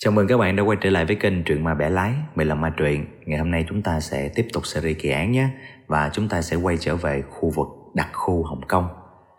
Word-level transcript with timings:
Chào 0.00 0.12
mừng 0.12 0.26
các 0.26 0.36
bạn 0.36 0.56
đã 0.56 0.62
quay 0.62 0.78
trở 0.80 0.90
lại 0.90 1.04
với 1.04 1.16
kênh 1.16 1.42
Truyện 1.42 1.64
Ma 1.64 1.74
Bẻ 1.74 1.90
Lái. 1.90 2.12
Mình 2.34 2.48
là 2.48 2.54
Ma 2.54 2.70
Truyện. 2.76 3.06
Ngày 3.26 3.38
hôm 3.38 3.50
nay 3.50 3.64
chúng 3.68 3.82
ta 3.82 4.00
sẽ 4.00 4.28
tiếp 4.34 4.46
tục 4.52 4.66
series 4.66 4.98
kỳ 4.98 5.10
án 5.10 5.32
nhé. 5.32 5.48
Và 5.86 6.10
chúng 6.12 6.28
ta 6.28 6.42
sẽ 6.42 6.56
quay 6.56 6.76
trở 6.76 6.96
về 6.96 7.22
khu 7.30 7.50
vực 7.50 7.68
đặc 7.94 8.08
khu 8.12 8.42
Hồng 8.42 8.60
Kông. 8.68 8.88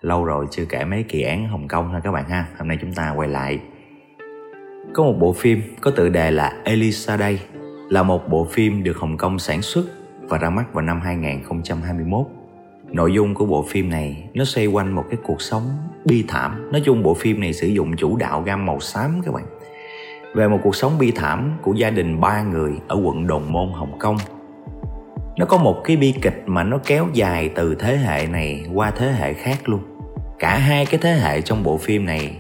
Lâu 0.01 0.25
rồi 0.25 0.45
chưa 0.51 0.65
kể 0.65 0.85
mấy 0.85 1.03
kỳ 1.03 1.21
án 1.21 1.47
Hồng 1.47 1.67
Kông 1.67 1.93
ha 1.93 1.99
các 1.99 2.11
bạn 2.11 2.29
ha. 2.29 2.45
Hôm 2.57 2.67
nay 2.67 2.77
chúng 2.81 2.93
ta 2.93 3.13
quay 3.15 3.29
lại. 3.29 3.59
Có 4.93 5.03
một 5.03 5.15
bộ 5.19 5.33
phim 5.33 5.61
có 5.81 5.91
tựa 5.91 6.09
đề 6.09 6.31
là 6.31 6.61
Elisa 6.63 7.17
Day. 7.17 7.41
Là 7.89 8.03
một 8.03 8.29
bộ 8.29 8.47
phim 8.51 8.83
được 8.83 8.97
Hồng 8.97 9.17
Kông 9.17 9.39
sản 9.39 9.61
xuất 9.61 9.85
và 10.21 10.37
ra 10.37 10.49
mắt 10.49 10.73
vào 10.73 10.81
năm 10.81 11.01
2021 11.01 12.27
Nội 12.91 13.13
dung 13.13 13.33
của 13.33 13.45
bộ 13.45 13.65
phim 13.69 13.89
này, 13.89 14.29
nó 14.33 14.45
xoay 14.45 14.67
quanh 14.67 14.91
một 14.91 15.05
cái 15.09 15.19
cuộc 15.23 15.41
sống 15.41 15.63
bi 16.05 16.25
thảm. 16.27 16.71
Nói 16.71 16.81
chung 16.85 17.03
bộ 17.03 17.13
phim 17.13 17.39
này 17.39 17.53
sử 17.53 17.67
dụng 17.67 17.95
chủ 17.95 18.17
đạo 18.17 18.41
gam 18.41 18.65
màu 18.65 18.79
xám 18.79 19.21
các 19.25 19.33
bạn 19.33 19.45
về 20.33 20.47
một 20.47 20.59
cuộc 20.63 20.75
sống 20.75 20.91
bi 20.99 21.11
thảm 21.11 21.57
của 21.61 21.73
gia 21.73 21.89
đình 21.89 22.21
ba 22.21 22.41
người 22.41 22.71
ở 22.87 22.99
quận 23.03 23.27
Đồn 23.27 23.51
Môn, 23.51 23.69
Hồng 23.73 23.99
Kông. 23.99 24.17
Nó 25.37 25.45
có 25.45 25.57
một 25.57 25.81
cái 25.83 25.97
bi 25.97 26.13
kịch 26.21 26.43
mà 26.45 26.63
nó 26.63 26.77
kéo 26.85 27.07
dài 27.13 27.49
từ 27.55 27.75
thế 27.75 27.97
hệ 27.97 28.27
này 28.27 28.65
qua 28.73 28.91
thế 28.91 29.11
hệ 29.11 29.33
khác 29.33 29.69
luôn. 29.69 29.79
Cả 30.39 30.57
hai 30.57 30.85
cái 30.85 30.99
thế 31.03 31.13
hệ 31.13 31.41
trong 31.41 31.63
bộ 31.63 31.77
phim 31.77 32.05
này 32.05 32.37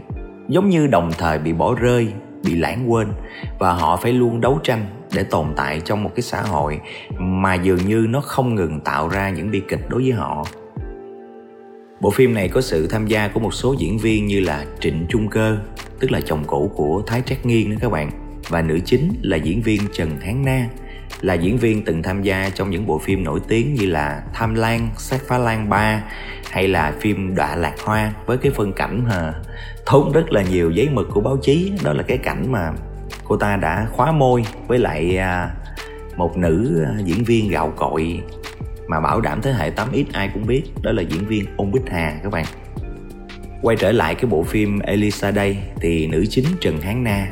giống 0.47 0.69
như 0.69 0.87
đồng 0.87 1.11
thời 1.17 1.39
bị 1.39 1.53
bỏ 1.53 1.75
rơi, 1.75 2.13
bị 2.43 2.55
lãng 2.55 2.91
quên 2.91 3.07
và 3.59 3.73
họ 3.73 3.97
phải 3.97 4.13
luôn 4.13 4.41
đấu 4.41 4.59
tranh 4.63 4.85
để 5.15 5.23
tồn 5.23 5.45
tại 5.55 5.81
trong 5.85 6.03
một 6.03 6.09
cái 6.15 6.21
xã 6.21 6.41
hội 6.41 6.81
mà 7.17 7.55
dường 7.55 7.87
như 7.87 8.05
nó 8.09 8.21
không 8.21 8.55
ngừng 8.55 8.79
tạo 8.79 9.07
ra 9.07 9.29
những 9.29 9.51
bi 9.51 9.61
kịch 9.67 9.89
đối 9.89 10.01
với 10.01 10.11
họ. 10.11 10.45
Bộ 12.01 12.09
phim 12.09 12.33
này 12.33 12.47
có 12.47 12.61
sự 12.61 12.87
tham 12.87 13.07
gia 13.07 13.27
của 13.27 13.39
một 13.39 13.53
số 13.53 13.75
diễn 13.77 13.97
viên 13.97 14.27
như 14.27 14.39
là 14.39 14.65
Trịnh 14.79 15.05
Trung 15.09 15.27
Cơ, 15.29 15.57
tức 15.99 16.11
là 16.11 16.21
chồng 16.25 16.43
cũ 16.47 16.71
của 16.75 17.03
Thái 17.07 17.21
Trác 17.25 17.45
Nghiên 17.45 17.69
đó 17.69 17.75
các 17.81 17.91
bạn 17.91 18.11
và 18.49 18.61
nữ 18.61 18.79
chính 18.85 19.13
là 19.21 19.37
diễn 19.37 19.61
viên 19.61 19.81
Trần 19.93 20.19
Hán 20.19 20.45
Na 20.45 20.69
là 21.21 21.33
diễn 21.33 21.57
viên 21.57 21.85
từng 21.85 22.03
tham 22.03 22.23
gia 22.23 22.49
trong 22.49 22.69
những 22.69 22.85
bộ 22.85 22.99
phim 22.99 23.23
nổi 23.23 23.39
tiếng 23.47 23.73
như 23.73 23.85
là 23.85 24.23
Tham 24.33 24.55
Lan, 24.55 24.89
Sát 24.97 25.21
Phá 25.27 25.37
Lan 25.37 25.69
3 25.69 26.03
hay 26.51 26.67
là 26.67 26.93
phim 26.99 27.35
Đọa 27.35 27.55
Lạc 27.55 27.75
Hoa 27.83 28.13
với 28.25 28.37
cái 28.37 28.51
phân 28.51 28.73
cảnh 28.73 29.05
mà 29.07 29.33
thốn 29.85 30.11
rất 30.11 30.31
là 30.31 30.41
nhiều 30.41 30.71
giấy 30.71 30.89
mực 30.89 31.07
của 31.13 31.21
báo 31.21 31.37
chí. 31.41 31.71
Đó 31.83 31.93
là 31.93 32.03
cái 32.03 32.17
cảnh 32.17 32.51
mà 32.51 32.71
cô 33.23 33.37
ta 33.37 33.55
đã 33.55 33.87
khóa 33.91 34.11
môi 34.11 34.45
với 34.67 34.79
lại 34.79 35.17
à, 35.17 35.49
một 36.15 36.37
nữ 36.37 36.85
à, 36.85 36.99
diễn 37.03 37.23
viên 37.23 37.49
gạo 37.49 37.73
cội 37.77 38.21
mà 38.89 38.99
bảo 38.99 39.21
đảm 39.21 39.41
thế 39.41 39.53
hệ 39.53 39.71
8X 39.71 40.05
ai 40.13 40.29
cũng 40.33 40.45
biết, 40.47 40.63
đó 40.81 40.91
là 40.91 41.01
diễn 41.01 41.25
viên 41.25 41.45
Ôn 41.57 41.71
Bích 41.71 41.89
Hà 41.91 42.19
các 42.23 42.31
bạn 42.31 42.45
Quay 43.61 43.75
trở 43.75 43.91
lại 43.91 44.15
cái 44.15 44.25
bộ 44.25 44.43
phim 44.43 44.79
Elisa 44.79 45.31
đây 45.31 45.57
thì 45.81 46.07
nữ 46.07 46.25
chính 46.29 46.45
Trần 46.61 46.81
Hán 46.81 47.03
Na 47.03 47.27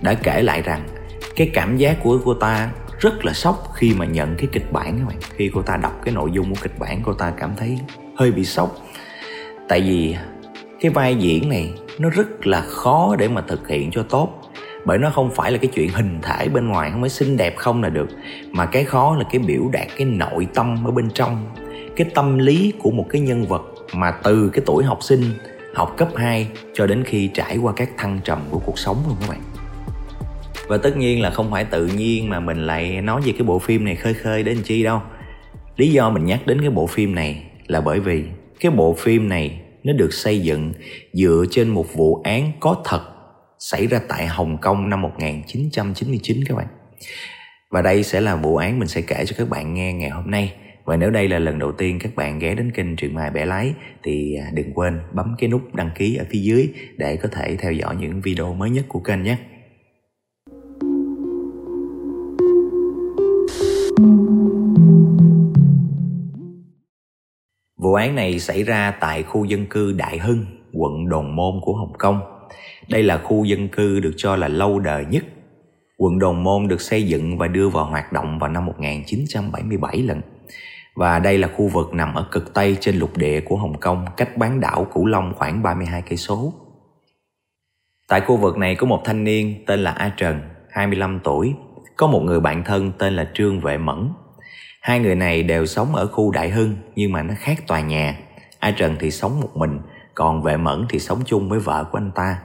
đã 0.00 0.14
kể 0.14 0.42
lại 0.42 0.62
rằng 0.62 0.88
cái 1.36 1.50
cảm 1.54 1.76
giác 1.76 1.96
của 2.02 2.18
cô 2.24 2.34
ta 2.34 2.70
rất 3.00 3.24
là 3.24 3.32
sốc 3.32 3.72
khi 3.74 3.94
mà 3.94 4.04
nhận 4.04 4.36
cái 4.36 4.46
kịch 4.52 4.72
bản 4.72 4.98
các 4.98 5.04
bạn. 5.08 5.16
Khi 5.36 5.50
cô 5.54 5.62
ta 5.62 5.76
đọc 5.76 6.00
cái 6.04 6.14
nội 6.14 6.30
dung 6.32 6.50
của 6.50 6.60
kịch 6.62 6.78
bản, 6.78 7.00
cô 7.04 7.12
ta 7.12 7.32
cảm 7.36 7.50
thấy 7.56 7.78
hơi 8.16 8.32
bị 8.32 8.44
sốc. 8.44 8.76
Tại 9.68 9.80
vì 9.80 10.16
cái 10.80 10.90
vai 10.90 11.14
diễn 11.14 11.48
này 11.48 11.74
nó 11.98 12.10
rất 12.10 12.46
là 12.46 12.60
khó 12.60 13.16
để 13.18 13.28
mà 13.28 13.40
thực 13.48 13.68
hiện 13.68 13.90
cho 13.90 14.02
tốt 14.02 14.39
bởi 14.84 14.98
nó 14.98 15.10
không 15.10 15.30
phải 15.30 15.52
là 15.52 15.58
cái 15.58 15.70
chuyện 15.74 15.88
hình 15.88 16.18
thể 16.22 16.48
bên 16.48 16.68
ngoài, 16.68 16.90
không 16.90 17.00
phải 17.00 17.10
xinh 17.10 17.36
đẹp 17.36 17.56
không 17.56 17.82
là 17.82 17.88
được. 17.88 18.08
Mà 18.50 18.66
cái 18.66 18.84
khó 18.84 19.16
là 19.16 19.24
cái 19.32 19.38
biểu 19.38 19.68
đạt 19.72 19.86
cái 19.96 20.04
nội 20.06 20.46
tâm 20.54 20.84
ở 20.84 20.90
bên 20.90 21.10
trong. 21.14 21.46
Cái 21.96 22.06
tâm 22.14 22.38
lý 22.38 22.72
của 22.78 22.90
một 22.90 23.06
cái 23.08 23.20
nhân 23.20 23.44
vật 23.44 23.62
mà 23.94 24.10
từ 24.22 24.50
cái 24.52 24.62
tuổi 24.66 24.84
học 24.84 24.98
sinh, 25.02 25.22
học 25.74 25.94
cấp 25.96 26.08
2 26.16 26.48
cho 26.74 26.86
đến 26.86 27.04
khi 27.04 27.30
trải 27.34 27.56
qua 27.56 27.72
các 27.76 27.90
thăng 27.96 28.20
trầm 28.24 28.38
của 28.50 28.58
cuộc 28.58 28.78
sống 28.78 28.96
luôn 29.08 29.16
các 29.20 29.28
bạn. 29.28 29.40
Và 30.68 30.76
tất 30.76 30.96
nhiên 30.96 31.22
là 31.22 31.30
không 31.30 31.50
phải 31.50 31.64
tự 31.64 31.86
nhiên 31.86 32.28
mà 32.28 32.40
mình 32.40 32.66
lại 32.66 33.00
nói 33.00 33.20
về 33.24 33.32
cái 33.32 33.42
bộ 33.42 33.58
phim 33.58 33.84
này 33.84 33.96
khơi 33.96 34.14
khơi 34.14 34.42
đến 34.42 34.58
chi 34.64 34.82
đâu. 34.82 35.00
Lý 35.76 35.92
do 35.92 36.10
mình 36.10 36.24
nhắc 36.24 36.46
đến 36.46 36.60
cái 36.60 36.70
bộ 36.70 36.86
phim 36.86 37.14
này 37.14 37.44
là 37.66 37.80
bởi 37.80 38.00
vì 38.00 38.24
cái 38.60 38.72
bộ 38.72 38.94
phim 38.98 39.28
này 39.28 39.60
nó 39.84 39.92
được 39.92 40.14
xây 40.14 40.40
dựng 40.40 40.72
dựa 41.12 41.44
trên 41.50 41.68
một 41.68 41.86
vụ 41.94 42.20
án 42.24 42.52
có 42.60 42.76
thật 42.84 43.00
xảy 43.60 43.86
ra 43.86 44.00
tại 44.08 44.26
Hồng 44.26 44.58
Kông 44.58 44.90
năm 44.90 45.02
1999 45.02 46.44
các 46.46 46.56
bạn. 46.56 46.66
Và 47.70 47.82
đây 47.82 48.02
sẽ 48.02 48.20
là 48.20 48.36
vụ 48.36 48.56
án 48.56 48.78
mình 48.78 48.88
sẽ 48.88 49.00
kể 49.00 49.24
cho 49.26 49.36
các 49.38 49.48
bạn 49.48 49.74
nghe 49.74 49.92
ngày 49.92 50.10
hôm 50.10 50.30
nay. 50.30 50.54
Và 50.84 50.96
nếu 50.96 51.10
đây 51.10 51.28
là 51.28 51.38
lần 51.38 51.58
đầu 51.58 51.72
tiên 51.72 51.98
các 51.98 52.16
bạn 52.16 52.38
ghé 52.38 52.54
đến 52.54 52.72
kênh 52.72 52.96
Truyện 52.96 53.14
Mài 53.14 53.30
Bẻ 53.30 53.46
Lái 53.46 53.74
thì 54.02 54.34
à, 54.34 54.50
đừng 54.54 54.74
quên 54.74 55.00
bấm 55.12 55.34
cái 55.38 55.48
nút 55.48 55.74
đăng 55.74 55.90
ký 55.94 56.16
ở 56.16 56.24
phía 56.30 56.38
dưới 56.38 56.68
để 56.96 57.16
có 57.16 57.28
thể 57.32 57.56
theo 57.56 57.72
dõi 57.72 57.96
những 57.96 58.20
video 58.20 58.54
mới 58.54 58.70
nhất 58.70 58.84
của 58.88 59.00
kênh 59.00 59.22
nhé. 59.22 59.36
Vụ 67.76 67.94
án 67.94 68.14
này 68.14 68.38
xảy 68.38 68.62
ra 68.62 68.90
tại 69.00 69.22
khu 69.22 69.44
dân 69.44 69.66
cư 69.66 69.92
Đại 69.92 70.18
Hưng, 70.18 70.46
quận 70.72 71.08
Đồn 71.08 71.36
Môn 71.36 71.54
của 71.62 71.72
Hồng 71.72 71.92
Kông. 71.98 72.39
Đây 72.88 73.02
là 73.02 73.18
khu 73.18 73.44
dân 73.44 73.68
cư 73.68 74.00
được 74.00 74.14
cho 74.16 74.36
là 74.36 74.48
lâu 74.48 74.78
đời 74.78 75.04
nhất. 75.10 75.24
Quận 75.96 76.18
Đồn 76.18 76.44
Môn 76.44 76.68
được 76.68 76.80
xây 76.80 77.02
dựng 77.02 77.38
và 77.38 77.48
đưa 77.48 77.68
vào 77.68 77.84
hoạt 77.84 78.12
động 78.12 78.38
vào 78.38 78.50
năm 78.50 78.66
1977 78.66 80.02
lần 80.02 80.20
và 80.94 81.18
đây 81.18 81.38
là 81.38 81.48
khu 81.56 81.68
vực 81.68 81.94
nằm 81.94 82.14
ở 82.14 82.26
cực 82.32 82.54
tây 82.54 82.76
trên 82.80 82.96
lục 82.96 83.16
địa 83.16 83.40
của 83.40 83.56
Hồng 83.56 83.80
Kông, 83.80 84.06
cách 84.16 84.36
bán 84.36 84.60
đảo 84.60 84.86
Cửu 84.94 85.06
Long 85.06 85.34
khoảng 85.34 85.62
32 85.62 86.02
cây 86.02 86.16
số. 86.16 86.52
Tại 88.08 88.20
khu 88.20 88.36
vực 88.36 88.58
này 88.58 88.74
có 88.74 88.86
một 88.86 89.02
thanh 89.04 89.24
niên 89.24 89.64
tên 89.66 89.80
là 89.80 89.90
A 89.90 90.12
Trần, 90.16 90.40
25 90.70 91.20
tuổi, 91.24 91.54
có 91.96 92.06
một 92.06 92.20
người 92.20 92.40
bạn 92.40 92.64
thân 92.64 92.92
tên 92.98 93.16
là 93.16 93.30
Trương 93.34 93.60
Vệ 93.60 93.78
Mẫn. 93.78 94.08
Hai 94.80 95.00
người 95.00 95.14
này 95.14 95.42
đều 95.42 95.66
sống 95.66 95.94
ở 95.94 96.06
khu 96.06 96.30
Đại 96.30 96.50
Hưng 96.50 96.76
nhưng 96.94 97.12
mà 97.12 97.22
nó 97.22 97.34
khác 97.38 97.66
tòa 97.66 97.80
nhà. 97.80 98.18
A 98.58 98.70
Trần 98.70 98.96
thì 99.00 99.10
sống 99.10 99.40
một 99.40 99.56
mình, 99.56 99.78
còn 100.20 100.42
Vệ 100.42 100.56
Mẫn 100.56 100.86
thì 100.88 100.98
sống 100.98 101.20
chung 101.26 101.48
với 101.48 101.58
vợ 101.58 101.84
của 101.92 101.98
anh 101.98 102.10
ta. 102.14 102.42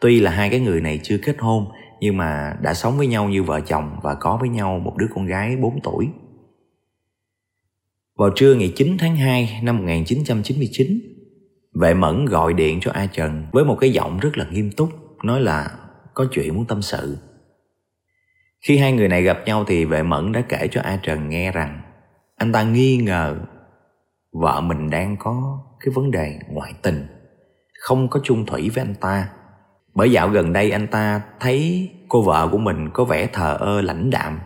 Tuy 0.00 0.20
là 0.20 0.30
hai 0.30 0.50
cái 0.50 0.60
người 0.60 0.80
này 0.80 1.00
chưa 1.02 1.18
kết 1.18 1.36
hôn 1.38 1.66
nhưng 2.00 2.16
mà 2.16 2.56
đã 2.62 2.74
sống 2.74 2.98
với 2.98 3.06
nhau 3.06 3.28
như 3.28 3.42
vợ 3.42 3.60
chồng 3.60 3.96
và 4.02 4.14
có 4.14 4.36
với 4.40 4.48
nhau 4.48 4.78
một 4.78 4.96
đứa 4.96 5.06
con 5.14 5.26
gái 5.26 5.56
4 5.56 5.80
tuổi. 5.82 6.08
Vào 8.16 8.30
trưa 8.34 8.54
ngày 8.54 8.72
9 8.76 8.96
tháng 8.98 9.16
2 9.16 9.60
năm 9.62 9.78
1999, 9.78 11.00
Vệ 11.74 11.94
Mẫn 11.94 12.26
gọi 12.26 12.52
điện 12.52 12.80
cho 12.80 12.90
A 12.90 13.06
Trần 13.06 13.46
với 13.52 13.64
một 13.64 13.76
cái 13.80 13.90
giọng 13.90 14.18
rất 14.18 14.38
là 14.38 14.46
nghiêm 14.50 14.70
túc, 14.76 14.88
nói 15.24 15.40
là 15.40 15.70
có 16.14 16.26
chuyện 16.32 16.54
muốn 16.54 16.64
tâm 16.64 16.82
sự. 16.82 17.18
Khi 18.60 18.78
hai 18.78 18.92
người 18.92 19.08
này 19.08 19.22
gặp 19.22 19.38
nhau 19.46 19.64
thì 19.66 19.84
Vệ 19.84 20.02
Mẫn 20.02 20.32
đã 20.32 20.40
kể 20.48 20.68
cho 20.70 20.80
A 20.80 20.96
Trần 21.02 21.28
nghe 21.28 21.52
rằng 21.52 21.80
anh 22.36 22.52
ta 22.52 22.62
nghi 22.62 22.96
ngờ 22.96 23.36
vợ 24.32 24.60
mình 24.60 24.90
đang 24.90 25.16
có 25.18 25.62
cái 25.80 25.94
vấn 25.94 26.10
đề 26.10 26.38
ngoại 26.48 26.72
tình, 26.82 27.06
không 27.80 28.08
có 28.08 28.20
chung 28.24 28.46
thủy 28.46 28.70
với 28.74 28.82
anh 28.84 28.94
ta. 28.94 29.28
Bởi 29.94 30.10
dạo 30.10 30.28
gần 30.28 30.52
đây 30.52 30.70
anh 30.70 30.86
ta 30.86 31.20
thấy 31.40 31.90
cô 32.08 32.22
vợ 32.22 32.48
của 32.52 32.58
mình 32.58 32.90
có 32.90 33.04
vẻ 33.04 33.26
thờ 33.32 33.56
ơ, 33.60 33.80
lãnh 33.80 34.10
đạm. 34.10 34.40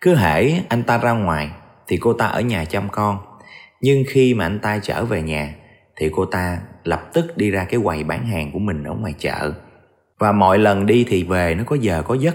Cứ 0.00 0.14
hễ 0.14 0.52
anh 0.68 0.82
ta 0.82 0.98
ra 0.98 1.12
ngoài 1.12 1.50
thì 1.86 1.96
cô 1.96 2.12
ta 2.12 2.26
ở 2.26 2.40
nhà 2.40 2.64
chăm 2.64 2.88
con. 2.88 3.18
Nhưng 3.80 4.02
khi 4.08 4.34
mà 4.34 4.46
anh 4.46 4.58
ta 4.58 4.78
trở 4.82 5.04
về 5.04 5.22
nhà 5.22 5.54
thì 5.96 6.10
cô 6.12 6.24
ta 6.24 6.58
lập 6.84 7.10
tức 7.12 7.36
đi 7.36 7.50
ra 7.50 7.64
cái 7.64 7.80
quầy 7.84 8.04
bán 8.04 8.26
hàng 8.26 8.52
của 8.52 8.58
mình 8.58 8.84
ở 8.84 8.94
ngoài 8.94 9.14
chợ. 9.18 9.52
Và 10.18 10.32
mọi 10.32 10.58
lần 10.58 10.86
đi 10.86 11.04
thì 11.08 11.24
về 11.24 11.54
nó 11.54 11.64
có 11.66 11.76
giờ 11.76 12.02
có 12.02 12.14
giấc. 12.14 12.34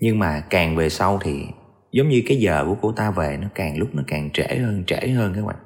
Nhưng 0.00 0.18
mà 0.18 0.42
càng 0.50 0.76
về 0.76 0.88
sau 0.88 1.18
thì 1.22 1.46
giống 1.92 2.08
như 2.08 2.22
cái 2.28 2.36
giờ 2.36 2.64
của 2.66 2.76
cô 2.82 2.92
ta 2.92 3.10
về 3.10 3.38
nó 3.40 3.48
càng 3.54 3.78
lúc 3.78 3.88
nó 3.94 4.02
càng 4.06 4.30
trễ 4.30 4.46
hơn 4.46 4.84
trễ 4.86 5.08
hơn 5.08 5.32
các 5.36 5.46
bạn. 5.46 5.56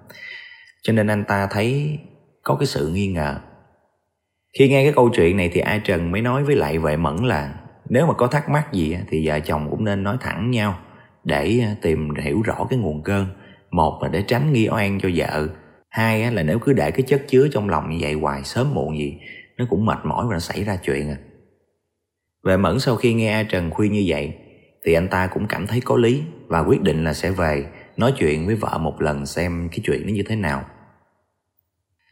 Cho 0.82 0.92
nên 0.92 1.06
anh 1.06 1.24
ta 1.24 1.46
thấy 1.50 1.98
có 2.42 2.54
cái 2.54 2.66
sự 2.66 2.88
nghi 2.88 3.06
ngờ 3.06 3.40
khi 4.58 4.68
nghe 4.68 4.84
cái 4.84 4.92
câu 4.92 5.10
chuyện 5.14 5.36
này 5.36 5.50
thì 5.52 5.60
a 5.60 5.78
trần 5.78 6.12
mới 6.12 6.20
nói 6.20 6.44
với 6.44 6.56
lại 6.56 6.78
vệ 6.78 6.96
mẫn 6.96 7.16
là 7.16 7.54
nếu 7.88 8.06
mà 8.06 8.12
có 8.14 8.26
thắc 8.26 8.48
mắc 8.48 8.72
gì 8.72 8.96
thì 9.08 9.28
vợ 9.28 9.40
chồng 9.40 9.66
cũng 9.70 9.84
nên 9.84 10.02
nói 10.02 10.16
thẳng 10.20 10.50
nhau 10.50 10.78
để 11.24 11.60
à, 11.62 11.76
tìm 11.82 12.14
hiểu 12.14 12.42
rõ 12.42 12.66
cái 12.70 12.78
nguồn 12.78 13.02
cơn. 13.02 13.26
Một 13.70 13.98
là 14.02 14.08
để 14.08 14.22
tránh 14.22 14.52
nghi 14.52 14.68
oan 14.68 15.00
cho 15.00 15.08
vợ, 15.14 15.48
hai 15.88 16.32
là 16.32 16.42
nếu 16.42 16.58
cứ 16.58 16.72
để 16.72 16.90
cái 16.90 17.02
chất 17.02 17.22
chứa 17.28 17.48
trong 17.52 17.68
lòng 17.68 17.90
như 17.90 17.98
vậy 18.00 18.12
hoài 18.12 18.44
sớm 18.44 18.74
muộn 18.74 18.98
gì 18.98 19.18
nó 19.56 19.66
cũng 19.70 19.86
mệt 19.86 19.98
mỏi 20.04 20.26
và 20.26 20.32
nó 20.32 20.38
xảy 20.38 20.64
ra 20.64 20.76
chuyện 20.76 21.08
à. 21.08 21.16
Vệ 22.44 22.56
mẫn 22.56 22.80
sau 22.80 22.96
khi 22.96 23.14
nghe 23.14 23.32
a 23.32 23.42
trần 23.42 23.70
khuyên 23.70 23.92
như 23.92 24.04
vậy 24.06 24.32
thì 24.86 24.92
anh 24.92 25.08
ta 25.08 25.26
cũng 25.26 25.46
cảm 25.46 25.66
thấy 25.66 25.80
có 25.84 25.96
lý 25.96 26.22
và 26.46 26.60
quyết 26.60 26.82
định 26.82 27.04
là 27.04 27.14
sẽ 27.14 27.30
về 27.30 27.66
nói 27.96 28.12
chuyện 28.16 28.46
với 28.46 28.54
vợ 28.54 28.78
một 28.78 29.02
lần 29.02 29.26
xem 29.26 29.68
cái 29.72 29.80
chuyện 29.84 30.02
nó 30.06 30.12
như 30.12 30.22
thế 30.28 30.36
nào 30.36 30.64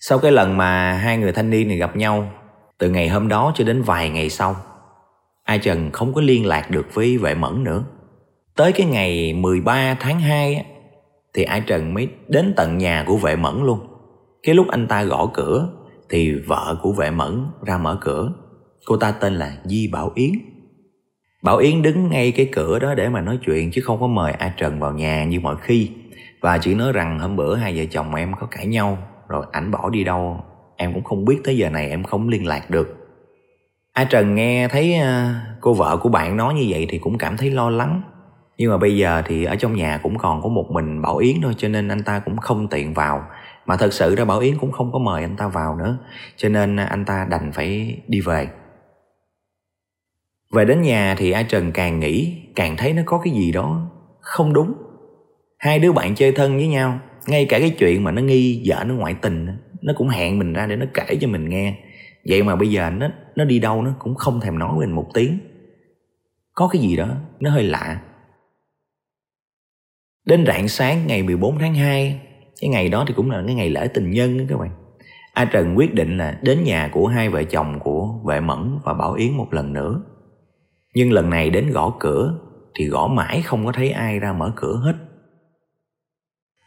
sau 0.00 0.18
cái 0.18 0.32
lần 0.32 0.56
mà 0.56 0.92
hai 0.92 1.18
người 1.18 1.32
thanh 1.32 1.50
niên 1.50 1.68
này 1.68 1.76
gặp 1.76 1.96
nhau 1.96 2.30
từ 2.78 2.90
ngày 2.90 3.08
hôm 3.08 3.28
đó 3.28 3.52
cho 3.54 3.64
đến 3.64 3.82
vài 3.82 4.10
ngày 4.10 4.30
sau 4.30 4.56
a 5.44 5.56
trần 5.56 5.90
không 5.90 6.14
có 6.14 6.20
liên 6.20 6.46
lạc 6.46 6.70
được 6.70 6.94
với 6.94 7.18
vệ 7.18 7.34
mẫn 7.34 7.64
nữa 7.64 7.84
Tới 8.60 8.72
cái 8.72 8.86
ngày 8.86 9.32
13 9.32 9.94
tháng 10.00 10.20
2 10.20 10.54
á, 10.54 10.62
thì 11.34 11.42
Ai 11.42 11.60
Trần 11.60 11.94
mới 11.94 12.08
đến 12.28 12.52
tận 12.56 12.78
nhà 12.78 13.04
của 13.06 13.16
vệ 13.16 13.36
mẫn 13.36 13.64
luôn. 13.64 13.80
Cái 14.42 14.54
lúc 14.54 14.68
anh 14.68 14.86
ta 14.86 15.02
gõ 15.02 15.30
cửa 15.34 15.68
thì 16.08 16.34
vợ 16.46 16.78
của 16.82 16.92
vệ 16.92 17.10
mẫn 17.10 17.46
ra 17.66 17.78
mở 17.78 17.98
cửa. 18.00 18.32
Cô 18.86 18.96
ta 18.96 19.10
tên 19.10 19.34
là 19.34 19.56
Di 19.64 19.88
Bảo 19.92 20.12
Yến. 20.14 20.30
Bảo 21.42 21.56
Yến 21.56 21.82
đứng 21.82 22.10
ngay 22.10 22.32
cái 22.32 22.48
cửa 22.52 22.78
đó 22.78 22.94
để 22.94 23.08
mà 23.08 23.20
nói 23.20 23.38
chuyện 23.46 23.70
chứ 23.70 23.80
không 23.84 24.00
có 24.00 24.06
mời 24.06 24.32
A 24.32 24.54
Trần 24.56 24.80
vào 24.80 24.92
nhà 24.92 25.24
như 25.24 25.40
mọi 25.40 25.56
khi 25.62 25.90
và 26.40 26.58
chỉ 26.58 26.74
nói 26.74 26.92
rằng 26.92 27.18
hôm 27.18 27.36
bữa 27.36 27.56
hai 27.56 27.76
vợ 27.76 27.84
chồng 27.90 28.14
em 28.14 28.32
có 28.40 28.46
cãi 28.50 28.66
nhau 28.66 28.98
rồi 29.30 29.46
ảnh 29.52 29.70
bỏ 29.70 29.90
đi 29.90 30.04
đâu? 30.04 30.40
Em 30.76 30.94
cũng 30.94 31.04
không 31.04 31.24
biết 31.24 31.40
tới 31.44 31.56
giờ 31.56 31.70
này 31.70 31.90
em 31.90 32.04
không 32.04 32.28
liên 32.28 32.46
lạc 32.46 32.70
được. 32.70 32.96
A 33.92 34.04
Trần 34.04 34.34
nghe 34.34 34.68
thấy 34.68 34.94
à, 34.94 35.40
cô 35.60 35.74
vợ 35.74 35.96
của 35.96 36.08
bạn 36.08 36.36
nói 36.36 36.54
như 36.54 36.66
vậy 36.68 36.86
thì 36.90 36.98
cũng 36.98 37.18
cảm 37.18 37.36
thấy 37.36 37.50
lo 37.50 37.70
lắng. 37.70 38.02
Nhưng 38.56 38.70
mà 38.70 38.78
bây 38.78 38.96
giờ 38.96 39.22
thì 39.26 39.44
ở 39.44 39.56
trong 39.56 39.76
nhà 39.76 40.00
cũng 40.02 40.18
còn 40.18 40.42
có 40.42 40.48
một 40.48 40.70
mình 40.70 41.02
Bảo 41.02 41.16
Yến 41.16 41.36
thôi, 41.42 41.54
cho 41.56 41.68
nên 41.68 41.88
anh 41.88 42.02
ta 42.02 42.18
cũng 42.18 42.36
không 42.36 42.68
tiện 42.68 42.94
vào. 42.94 43.24
Mà 43.66 43.76
thật 43.76 43.92
sự 43.92 44.14
ra 44.14 44.24
Bảo 44.24 44.38
Yến 44.38 44.58
cũng 44.58 44.72
không 44.72 44.92
có 44.92 44.98
mời 44.98 45.22
anh 45.22 45.36
ta 45.36 45.48
vào 45.48 45.76
nữa, 45.76 45.98
cho 46.36 46.48
nên 46.48 46.76
anh 46.76 47.04
ta 47.04 47.26
đành 47.30 47.52
phải 47.52 48.00
đi 48.06 48.20
về. 48.20 48.48
Về 50.52 50.64
đến 50.64 50.82
nhà 50.82 51.14
thì 51.18 51.30
A 51.30 51.42
Trần 51.42 51.72
càng 51.72 52.00
nghĩ, 52.00 52.42
càng 52.54 52.76
thấy 52.76 52.92
nó 52.92 53.02
có 53.06 53.20
cái 53.24 53.32
gì 53.32 53.52
đó 53.52 53.90
không 54.20 54.52
đúng. 54.52 54.72
Hai 55.58 55.78
đứa 55.78 55.92
bạn 55.92 56.14
chơi 56.14 56.32
thân 56.32 56.56
với 56.56 56.68
nhau 56.68 56.98
ngay 57.30 57.46
cả 57.48 57.58
cái 57.58 57.70
chuyện 57.78 58.04
mà 58.04 58.10
nó 58.10 58.22
nghi 58.22 58.62
vợ 58.66 58.84
nó 58.86 58.94
ngoại 58.94 59.14
tình 59.22 59.46
nó 59.82 59.92
cũng 59.96 60.08
hẹn 60.08 60.38
mình 60.38 60.52
ra 60.52 60.66
để 60.66 60.76
nó 60.76 60.86
kể 60.94 61.16
cho 61.20 61.28
mình 61.28 61.48
nghe. 61.48 61.78
Vậy 62.28 62.42
mà 62.42 62.56
bây 62.56 62.70
giờ 62.70 62.90
nó 62.90 63.08
nó 63.36 63.44
đi 63.44 63.58
đâu 63.58 63.82
nó 63.82 63.90
cũng 63.98 64.14
không 64.14 64.40
thèm 64.40 64.58
nói 64.58 64.78
với 64.78 64.86
mình 64.86 64.96
một 64.96 65.10
tiếng. 65.14 65.38
Có 66.54 66.68
cái 66.72 66.82
gì 66.82 66.96
đó 66.96 67.08
nó 67.40 67.50
hơi 67.50 67.64
lạ. 67.64 68.02
Đến 70.26 70.44
rạng 70.46 70.68
sáng 70.68 71.06
ngày 71.06 71.22
14 71.22 71.58
tháng 71.58 71.74
2 71.74 72.20
cái 72.60 72.70
ngày 72.70 72.88
đó 72.88 73.04
thì 73.08 73.14
cũng 73.14 73.30
là 73.30 73.42
cái 73.46 73.54
ngày 73.54 73.70
lễ 73.70 73.88
tình 73.94 74.10
nhân 74.10 74.38
đó 74.38 74.44
các 74.48 74.58
bạn. 74.58 74.70
A 75.34 75.44
Trần 75.44 75.74
quyết 75.78 75.94
định 75.94 76.18
là 76.18 76.38
đến 76.42 76.64
nhà 76.64 76.88
của 76.92 77.06
hai 77.06 77.28
vợ 77.28 77.42
chồng 77.42 77.78
của 77.80 78.20
Vệ 78.26 78.40
Mẫn 78.40 78.78
và 78.84 78.94
Bảo 78.94 79.12
Yến 79.12 79.32
một 79.32 79.54
lần 79.54 79.72
nữa. 79.72 80.02
Nhưng 80.94 81.12
lần 81.12 81.30
này 81.30 81.50
đến 81.50 81.70
gõ 81.70 81.96
cửa 82.00 82.38
thì 82.74 82.86
gõ 82.86 83.08
mãi 83.08 83.42
không 83.42 83.66
có 83.66 83.72
thấy 83.72 83.90
ai 83.90 84.18
ra 84.18 84.32
mở 84.32 84.52
cửa 84.56 84.80
hết 84.84 84.94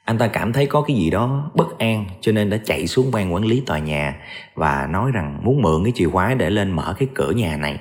anh 0.06 0.18
ta 0.18 0.28
cảm 0.28 0.54
thấy 0.54 0.66
có 0.66 0.82
cái 0.82 0.98
gì 0.98 1.10
đó 1.10 1.52
bất 1.54 1.80
an 1.80 2.06
cho 2.22 2.32
nên 2.32 2.50
đã 2.50 2.58
chạy 2.66 2.88
xuống 2.88 3.12
ban 3.12 3.34
quản 3.34 3.46
lý 3.46 3.64
tòa 3.66 3.80
nhà 3.80 4.16
và 4.56 4.88
nói 4.92 5.12
rằng 5.14 5.40
muốn 5.44 5.62
mượn 5.62 5.84
cái 5.84 5.94
chìa 5.96 6.08
khóa 6.08 6.34
để 6.34 6.50
lên 6.50 6.72
mở 6.72 6.96
cái 7.00 7.08
cửa 7.14 7.32
nhà 7.32 7.58
này. 7.58 7.80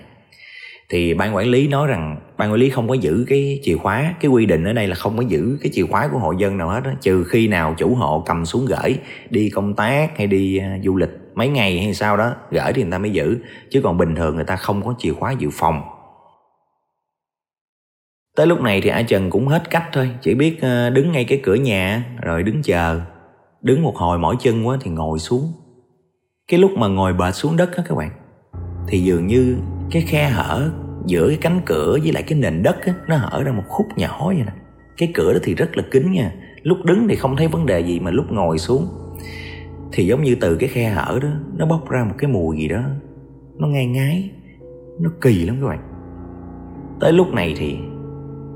Thì 0.89 1.15
ban 1.15 1.35
quản 1.37 1.47
lý 1.47 1.69
nói 1.69 1.87
rằng 1.87 2.17
ban 2.37 2.51
quản 2.51 2.61
lý 2.61 2.71
không 2.71 2.89
có 2.89 2.95
giữ 2.95 3.25
cái 3.29 3.61
chìa 3.63 3.77
khóa 3.77 4.15
cái 4.21 4.31
quy 4.31 4.47
định 4.47 4.65
ở 4.65 4.73
đây 4.73 4.89
là 4.89 4.95
không 4.95 5.17
có 5.17 5.23
giữ 5.29 5.59
cái 5.63 5.73
chìa 5.75 5.87
khóa 5.87 6.09
của 6.13 6.19
hộ 6.19 6.33
dân 6.33 6.59
nào 6.59 6.69
hết 6.69 6.81
đó, 6.85 6.91
trừ 7.01 7.25
khi 7.25 7.49
nào 7.49 7.75
chủ 7.79 7.95
hộ 7.95 8.23
cầm 8.27 8.47
xuống 8.47 8.67
gửi 8.67 8.99
đi 9.31 9.51
công 9.51 9.75
tác 9.75 10.19
hay 10.19 10.27
đi 10.27 10.59
à, 10.59 10.79
du 10.85 10.97
lịch 10.97 11.11
mấy 11.35 11.49
ngày 11.49 11.79
hay 11.79 11.95
sao 11.95 12.17
đó 12.17 12.35
gửi 12.51 12.73
thì 12.73 12.83
người 12.83 12.93
ta 12.93 12.99
mới 12.99 13.11
giữ 13.11 13.39
chứ 13.71 13.81
còn 13.81 13.99
bình 13.99 14.15
thường 14.15 14.35
người 14.35 14.45
ta 14.45 14.57
không 14.57 14.85
có 14.85 14.95
chìa 14.99 15.13
khóa 15.13 15.33
dự 15.33 15.49
phòng 15.53 15.83
tới 18.37 18.47
lúc 18.47 18.61
này 18.61 18.81
thì 18.81 18.91
a 18.91 19.03
trần 19.03 19.31
cũng 19.31 19.49
hết 19.49 19.71
cách 19.71 19.85
thôi 19.93 20.11
chỉ 20.21 20.35
biết 20.35 20.61
ờ, 20.61 20.91
đứng 20.91 21.13
ngay 21.13 21.25
cái 21.25 21.41
cửa 21.43 21.55
nhà 21.55 22.05
rồi 22.23 22.43
đứng 22.43 22.63
chờ. 22.63 23.01
Đứng 23.63 23.83
một 23.83 23.97
hồi 23.97 24.19
mỏi 24.19 24.37
chân 24.41 24.67
quá 24.67 24.79
thì 24.81 24.91
ngồi 24.91 25.19
xuống. 25.19 25.53
Cái 26.49 26.61
lúc 26.61 26.71
mà 26.71 26.89
ngồi 26.89 27.13
bệt 27.13 27.35
xuống 27.35 27.57
đất 27.57 27.77
á 27.77 27.83
các 27.89 27.95
bạn 27.95 28.11
thì 28.89 28.99
dường 28.99 29.27
như 29.27 29.57
cái 29.91 30.03
khe 30.03 30.29
hở 30.29 30.71
giữa 31.07 31.29
cái 31.29 31.39
cánh 31.41 31.61
cửa 31.67 31.99
với 32.03 32.13
lại 32.13 32.23
cái 32.23 32.39
nền 32.39 32.63
đất 32.63 32.77
á, 32.87 32.95
nó 33.09 33.17
hở 33.17 33.43
ra 33.45 33.53
một 33.53 33.63
khúc 33.69 33.87
nhỏ 33.97 34.27
vậy 34.27 34.43
nè. 34.47 34.53
Cái 34.97 35.11
cửa 35.15 35.33
đó 35.33 35.39
thì 35.43 35.55
rất 35.55 35.77
là 35.77 35.83
kín 35.91 36.13
nha. 36.13 36.33
Lúc 36.63 36.79
đứng 36.85 37.09
thì 37.09 37.17
không 37.17 37.37
thấy 37.37 37.49
vấn 37.49 37.67
đề 37.67 37.81
gì 37.81 38.01
mà 38.01 38.11
lúc 38.11 38.33
ngồi 38.33 38.59
xuống. 38.59 38.87
Thì 39.93 40.07
giống 40.07 40.23
như 40.23 40.35
từ 40.41 40.57
cái 40.57 40.69
khe 40.69 40.89
hở 40.89 41.19
đó 41.23 41.29
nó 41.57 41.67
bốc 41.67 41.91
ra 41.91 42.05
một 42.05 42.15
cái 42.19 42.31
mùi 42.31 42.57
gì 42.57 42.69
đó. 42.69 42.83
Nó 43.59 43.69
ngai 43.69 43.87
ngái 43.87 44.31
nó 45.01 45.11
kỳ 45.21 45.45
lắm 45.45 45.57
các 45.61 45.69
bạn. 45.69 45.79
Tới 47.01 47.13
lúc 47.13 47.33
này 47.33 47.55
thì 47.59 47.79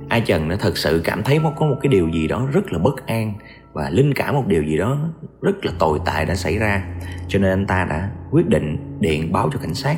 ai 0.09 0.21
trần 0.21 0.49
nó 0.49 0.57
thật 0.57 0.79
sự 0.79 1.01
cảm 1.05 1.23
thấy 1.23 1.41
có 1.57 1.67
một 1.67 1.77
cái 1.83 1.89
điều 1.89 2.09
gì 2.09 2.29
đó 2.29 2.47
rất 2.53 2.73
là 2.73 2.79
bất 2.79 3.07
an 3.07 3.35
và 3.73 3.91
linh 3.91 4.15
cảm 4.15 4.35
một 4.35 4.47
điều 4.47 4.63
gì 4.63 4.77
đó 4.77 4.99
rất 5.43 5.65
là 5.65 5.73
tồi 5.79 6.01
tệ 6.07 6.25
đã 6.25 6.35
xảy 6.35 6.59
ra. 6.59 6.85
Cho 7.29 7.39
nên 7.39 7.51
anh 7.51 7.67
ta 7.67 7.87
đã 7.91 8.11
quyết 8.31 8.49
định 8.49 8.99
điện 9.01 9.33
báo 9.33 9.51
cho 9.53 9.59
cảnh 9.59 9.75
sát. 9.75 9.97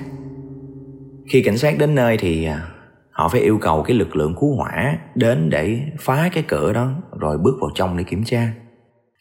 Khi 1.32 1.42
cảnh 1.42 1.58
sát 1.58 1.78
đến 1.78 1.94
nơi 1.94 2.16
thì 2.16 2.44
à, 2.44 2.62
họ 3.10 3.28
phải 3.28 3.40
yêu 3.40 3.58
cầu 3.58 3.82
cái 3.82 3.96
lực 3.96 4.16
lượng 4.16 4.34
cứu 4.40 4.56
hỏa 4.56 4.98
đến 5.14 5.50
để 5.50 5.80
phá 6.00 6.30
cái 6.32 6.44
cửa 6.48 6.72
đó 6.72 6.90
rồi 7.20 7.38
bước 7.38 7.56
vào 7.60 7.70
trong 7.74 7.96
để 7.96 8.04
kiểm 8.04 8.24
tra. 8.24 8.52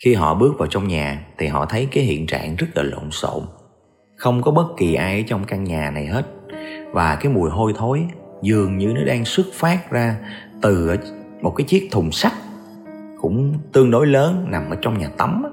Khi 0.04 0.14
họ 0.14 0.36
bước 0.36 0.56
vào 0.60 0.68
trong 0.68 0.88
nhà 0.88 1.26
thì 1.38 1.48
họ 1.48 1.66
thấy 1.66 1.88
cái 1.92 2.04
hiện 2.04 2.28
trạng 2.28 2.56
rất 2.56 2.68
là 2.76 2.84
lộn 2.84 3.12
xộn. 3.12 3.44
Không 4.16 4.42
có 4.42 4.52
bất 4.52 4.68
kỳ 4.78 4.94
ai 4.94 5.20
ở 5.20 5.24
trong 5.28 5.44
căn 5.44 5.64
nhà 5.64 5.92
này 5.92 6.06
hết. 6.06 6.26
Và 6.92 7.16
cái 7.16 7.32
mùi 7.32 7.50
hôi 7.50 7.74
thối 7.78 8.06
dường 8.42 8.78
như 8.78 8.88
nó 8.96 9.02
đang 9.06 9.26
xuất 9.26 9.46
phát 9.54 9.92
ra 9.92 10.16
từ 10.62 10.98
một 11.42 11.56
cái 11.56 11.68
chiếc 11.68 11.88
thùng 11.92 12.12
sắt 12.12 12.34
cũng 13.22 13.54
tương 13.74 13.92
đối 13.92 14.08
lớn, 14.08 14.46
nằm 14.50 14.70
ở 14.70 14.78
trong 14.82 14.98
nhà 14.98 15.10
tắm 15.18 15.44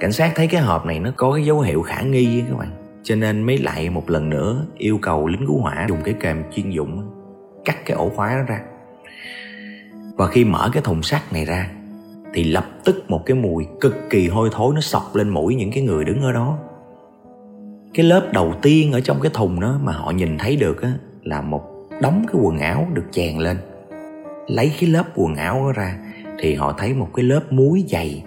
cảnh 0.00 0.12
sát 0.12 0.32
thấy 0.34 0.46
cái 0.46 0.60
hộp 0.60 0.86
này 0.86 1.00
nó 1.00 1.10
có 1.16 1.32
cái 1.32 1.44
dấu 1.44 1.60
hiệu 1.60 1.82
khả 1.82 2.02
nghi 2.02 2.42
các 2.48 2.58
bạn. 2.58 2.70
Cho 3.02 3.14
nên 3.14 3.42
mới 3.42 3.58
lại 3.58 3.90
một 3.90 4.10
lần 4.10 4.30
nữa 4.30 4.66
yêu 4.78 4.98
cầu 5.02 5.26
lính 5.26 5.46
cứu 5.46 5.60
hỏa 5.60 5.86
dùng 5.88 5.98
cái 6.04 6.14
kềm 6.20 6.42
chuyên 6.52 6.70
dụng 6.70 7.10
cắt 7.64 7.76
cái 7.84 7.96
ổ 7.96 8.08
khóa 8.08 8.34
đó 8.38 8.42
ra. 8.48 8.60
Và 10.16 10.26
khi 10.26 10.44
mở 10.44 10.70
cái 10.72 10.82
thùng 10.82 11.02
sắt 11.02 11.32
này 11.32 11.44
ra, 11.44 11.70
thì 12.34 12.44
lập 12.44 12.66
tức 12.84 13.04
một 13.08 13.22
cái 13.26 13.36
mùi 13.36 13.66
cực 13.80 13.96
kỳ 14.10 14.28
hôi 14.28 14.48
thối 14.52 14.74
nó 14.74 14.80
sọc 14.80 15.16
lên 15.16 15.28
mũi 15.28 15.54
những 15.54 15.70
cái 15.72 15.82
người 15.82 16.04
đứng 16.04 16.22
ở 16.22 16.32
đó. 16.32 16.58
Cái 17.94 18.06
lớp 18.06 18.28
đầu 18.32 18.54
tiên 18.62 18.92
ở 18.92 19.00
trong 19.00 19.20
cái 19.20 19.30
thùng 19.34 19.60
đó 19.60 19.78
mà 19.82 19.92
họ 19.92 20.10
nhìn 20.10 20.38
thấy 20.38 20.56
được 20.56 20.82
á 20.82 20.92
là 21.22 21.40
một 21.40 21.62
đống 22.02 22.24
cái 22.28 22.36
quần 22.42 22.58
áo 22.58 22.88
được 22.94 23.04
chèn 23.12 23.38
lên 23.38 23.56
lấy 24.46 24.72
cái 24.80 24.90
lớp 24.90 25.04
quần 25.14 25.34
áo 25.34 25.62
đó 25.64 25.72
ra, 25.72 25.98
thì 26.38 26.54
họ 26.54 26.74
thấy 26.78 26.94
một 26.94 27.08
cái 27.14 27.24
lớp 27.24 27.42
muối 27.50 27.84
dày, 27.88 28.24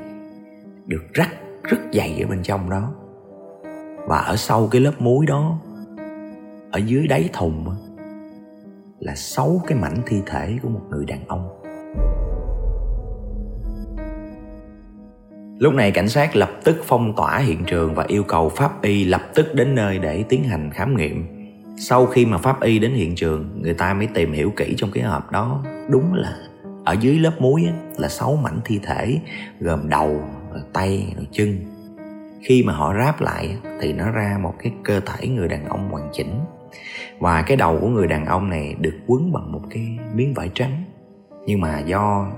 được 0.86 1.04
rắc 1.13 1.30
rất 1.63 1.77
dày 1.94 2.21
ở 2.21 2.27
bên 2.27 2.44
trong 2.44 2.69
đó 2.69 2.94
và 4.07 4.18
ở 4.18 4.36
sau 4.36 4.68
cái 4.71 4.81
lớp 4.81 4.94
muối 5.00 5.25
đó, 5.25 5.60
ở 6.71 6.80
dưới 6.86 7.07
đáy 7.07 7.30
thùng 7.33 7.66
là 9.00 9.16
sáu 9.16 9.62
cái 9.68 9.77
mảnh 9.77 9.98
thi 10.06 10.21
thể 10.25 10.57
của 10.63 10.69
một 10.69 10.81
người 10.89 11.06
đàn 11.06 11.27
ông 11.27 11.60
Lúc 15.60 15.74
này 15.74 15.92
cảnh 15.92 16.10
sát 16.10 16.36
lập 16.36 16.51
tức 16.63 16.81
phong 16.86 17.13
tỏa 17.16 17.38
hiện 17.38 17.63
trường 17.66 17.95
và 17.95 18.06
yêu 18.07 18.24
cầu 18.24 18.50
pháp 18.50 18.81
y 18.81 19.06
lập 19.06 19.21
tức 19.36 19.56
đến 19.56 19.75
nơi 19.75 20.00
để 20.00 20.24
tiến 20.30 20.44
hành 20.44 20.71
khám 20.71 20.98
nghiệm. 20.98 21.39
Sau 21.81 22.06
khi 22.06 22.26
mà 22.26 22.38
pháp 22.38 22.62
y 22.62 22.80
đến 22.80 22.94
hiện 22.94 23.16
trường, 23.16 23.62
người 23.62 23.74
ta 23.74 23.94
mới 23.94 24.07
tìm 24.07 24.31
hiểu 24.31 24.54
kỹ 24.56 24.74
trong 24.78 24.92
cái 24.92 25.04
hộp 25.04 25.31
đó, 25.31 25.64
đúng 25.90 26.14
là 26.14 26.36
ở 26.86 26.95
dưới 27.00 27.19
lớp 27.19 27.31
muối 27.40 27.68
là 27.98 28.07
sáu 28.07 28.36
mảnh 28.36 28.59
thi 28.66 28.80
thể 28.83 29.19
gồm 29.59 29.90
đầu, 29.90 30.21
tay, 30.74 31.16
chân. 31.31 31.57
Khi 32.42 32.64
mà 32.64 32.74
họ 32.74 32.94
ráp 33.00 33.21
lại 33.21 33.57
thì 33.81 33.94
nó 33.94 34.12
ra 34.12 34.38
một 34.42 34.54
cái 34.59 34.74
cơ 34.83 35.00
thể 35.00 35.28
người 35.28 35.48
đàn 35.48 35.66
ông 35.66 35.90
hoàn 35.92 36.09
chỉnh. 36.14 36.40
Và 37.19 37.42
cái 37.42 37.57
đầu 37.57 37.80
của 37.81 37.88
người 37.88 38.07
đàn 38.07 38.26
ông 38.26 38.50
này 38.50 38.76
được 38.80 39.00
quấn 39.07 39.31
bằng 39.31 39.52
một 39.52 39.62
cái 39.69 39.98
miếng 40.14 40.33
vải 40.33 40.50
trắng. 40.54 40.83
Nhưng 41.45 41.62
mà 41.62 41.80
do 41.80 42.31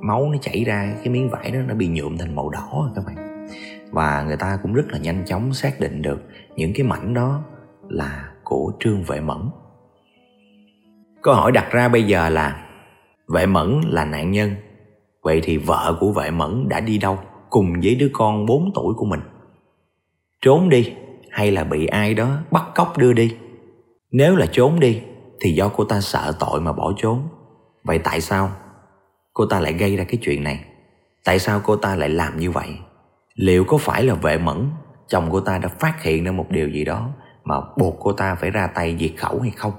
máu 0.00 0.28
nó 0.32 0.38
chảy 0.40 0.64
ra 0.64 0.94
cái 1.04 1.08
miếng 1.08 1.30
vải 1.30 1.50
đó 1.50 1.60
nó 1.68 1.74
bị 1.74 1.88
nhuộm 1.88 2.18
thành 2.18 2.34
màu 2.34 2.50
đỏ 2.50 2.92
các 2.96 3.04
bạn. 3.06 3.48
Và 3.90 4.22
người 4.22 4.36
ta 4.36 4.58
cũng 4.62 4.72
rất 4.72 4.88
là 4.88 4.98
nhanh 4.98 5.22
chóng 5.26 5.54
xác 5.54 5.80
định 5.80 6.02
được 6.02 6.28
những 6.56 6.72
cái 6.74 6.86
mảnh 6.86 7.14
đó 7.14 7.44
là 7.88 8.28
của 8.48 8.72
trương 8.80 9.02
vệ 9.02 9.20
mẫn. 9.20 9.38
Câu 11.22 11.34
hỏi 11.34 11.52
đặt 11.52 11.70
ra 11.70 11.88
bây 11.88 12.02
giờ 12.02 12.28
là, 12.28 12.66
vệ 13.28 13.46
mẫn 13.46 13.80
là 13.86 14.04
nạn 14.04 14.30
nhân, 14.30 14.54
vậy 15.22 15.40
thì 15.42 15.56
vợ 15.56 15.96
của 16.00 16.12
vệ 16.12 16.30
mẫn 16.30 16.68
đã 16.68 16.80
đi 16.80 16.98
đâu 16.98 17.18
cùng 17.50 17.72
với 17.82 17.94
đứa 17.94 18.08
con 18.12 18.46
4 18.46 18.70
tuổi 18.74 18.94
của 18.94 19.06
mình? 19.06 19.20
Trốn 20.40 20.68
đi 20.68 20.92
hay 21.30 21.50
là 21.50 21.64
bị 21.64 21.86
ai 21.86 22.14
đó 22.14 22.28
bắt 22.50 22.64
cóc 22.74 22.98
đưa 22.98 23.12
đi? 23.12 23.36
Nếu 24.10 24.36
là 24.36 24.46
trốn 24.52 24.80
đi 24.80 25.02
thì 25.40 25.52
do 25.52 25.68
cô 25.68 25.84
ta 25.84 26.00
sợ 26.00 26.32
tội 26.40 26.60
mà 26.60 26.72
bỏ 26.72 26.92
trốn. 26.96 27.28
Vậy 27.84 27.98
tại 27.98 28.20
sao 28.20 28.50
cô 29.32 29.46
ta 29.46 29.60
lại 29.60 29.72
gây 29.72 29.96
ra 29.96 30.04
cái 30.04 30.18
chuyện 30.22 30.44
này? 30.44 30.64
Tại 31.24 31.38
sao 31.38 31.60
cô 31.64 31.76
ta 31.76 31.96
lại 31.96 32.08
làm 32.08 32.38
như 32.38 32.50
vậy? 32.50 32.76
Liệu 33.34 33.64
có 33.64 33.76
phải 33.76 34.02
là 34.04 34.14
vệ 34.14 34.38
mẫn 34.38 34.70
chồng 35.08 35.28
cô 35.32 35.40
ta 35.40 35.58
đã 35.58 35.68
phát 35.68 36.02
hiện 36.02 36.24
ra 36.24 36.32
một 36.32 36.46
điều 36.50 36.68
gì 36.68 36.84
đó 36.84 37.10
mà 37.48 37.54
buộc 37.76 37.96
cô 38.00 38.12
ta 38.12 38.34
phải 38.34 38.50
ra 38.50 38.66
tay 38.66 38.96
diệt 39.00 39.12
khẩu 39.16 39.40
hay 39.40 39.50
không? 39.50 39.72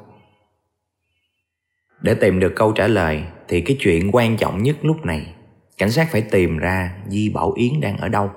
Để 2.01 2.13
tìm 2.13 2.39
được 2.39 2.53
câu 2.55 2.71
trả 2.71 2.87
lời 2.87 3.23
thì 3.47 3.61
cái 3.61 3.77
chuyện 3.79 4.09
quan 4.11 4.37
trọng 4.37 4.63
nhất 4.63 4.77
lúc 4.81 5.05
này, 5.05 5.33
cảnh 5.77 5.91
sát 5.91 6.07
phải 6.11 6.21
tìm 6.21 6.57
ra 6.57 6.95
di 7.07 7.29
bảo 7.29 7.51
yến 7.51 7.81
đang 7.81 7.97
ở 7.97 8.07
đâu. 8.07 8.31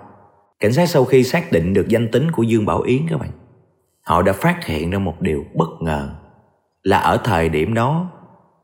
Cảnh 0.63 0.73
sát 0.73 0.89
sau 0.89 1.05
khi 1.05 1.25
xác 1.25 1.53
định 1.53 1.75
được 1.75 1.89
danh 1.89 2.09
tính 2.09 2.31
của 2.31 2.43
Dương 2.43 2.67
Bảo 2.67 2.81
Yến 2.81 2.99
các 3.11 3.21
bạn, 3.21 3.31
Họ 4.03 4.23
đã 4.23 4.33
phát 4.33 4.65
hiện 4.65 4.91
ra 4.91 4.99
một 4.99 5.21
điều 5.21 5.45
bất 5.55 5.69
ngờ 5.81 6.15
Là 6.83 6.99
ở 6.99 7.17
thời 7.25 7.49
điểm 7.49 7.75
đó, 7.75 8.11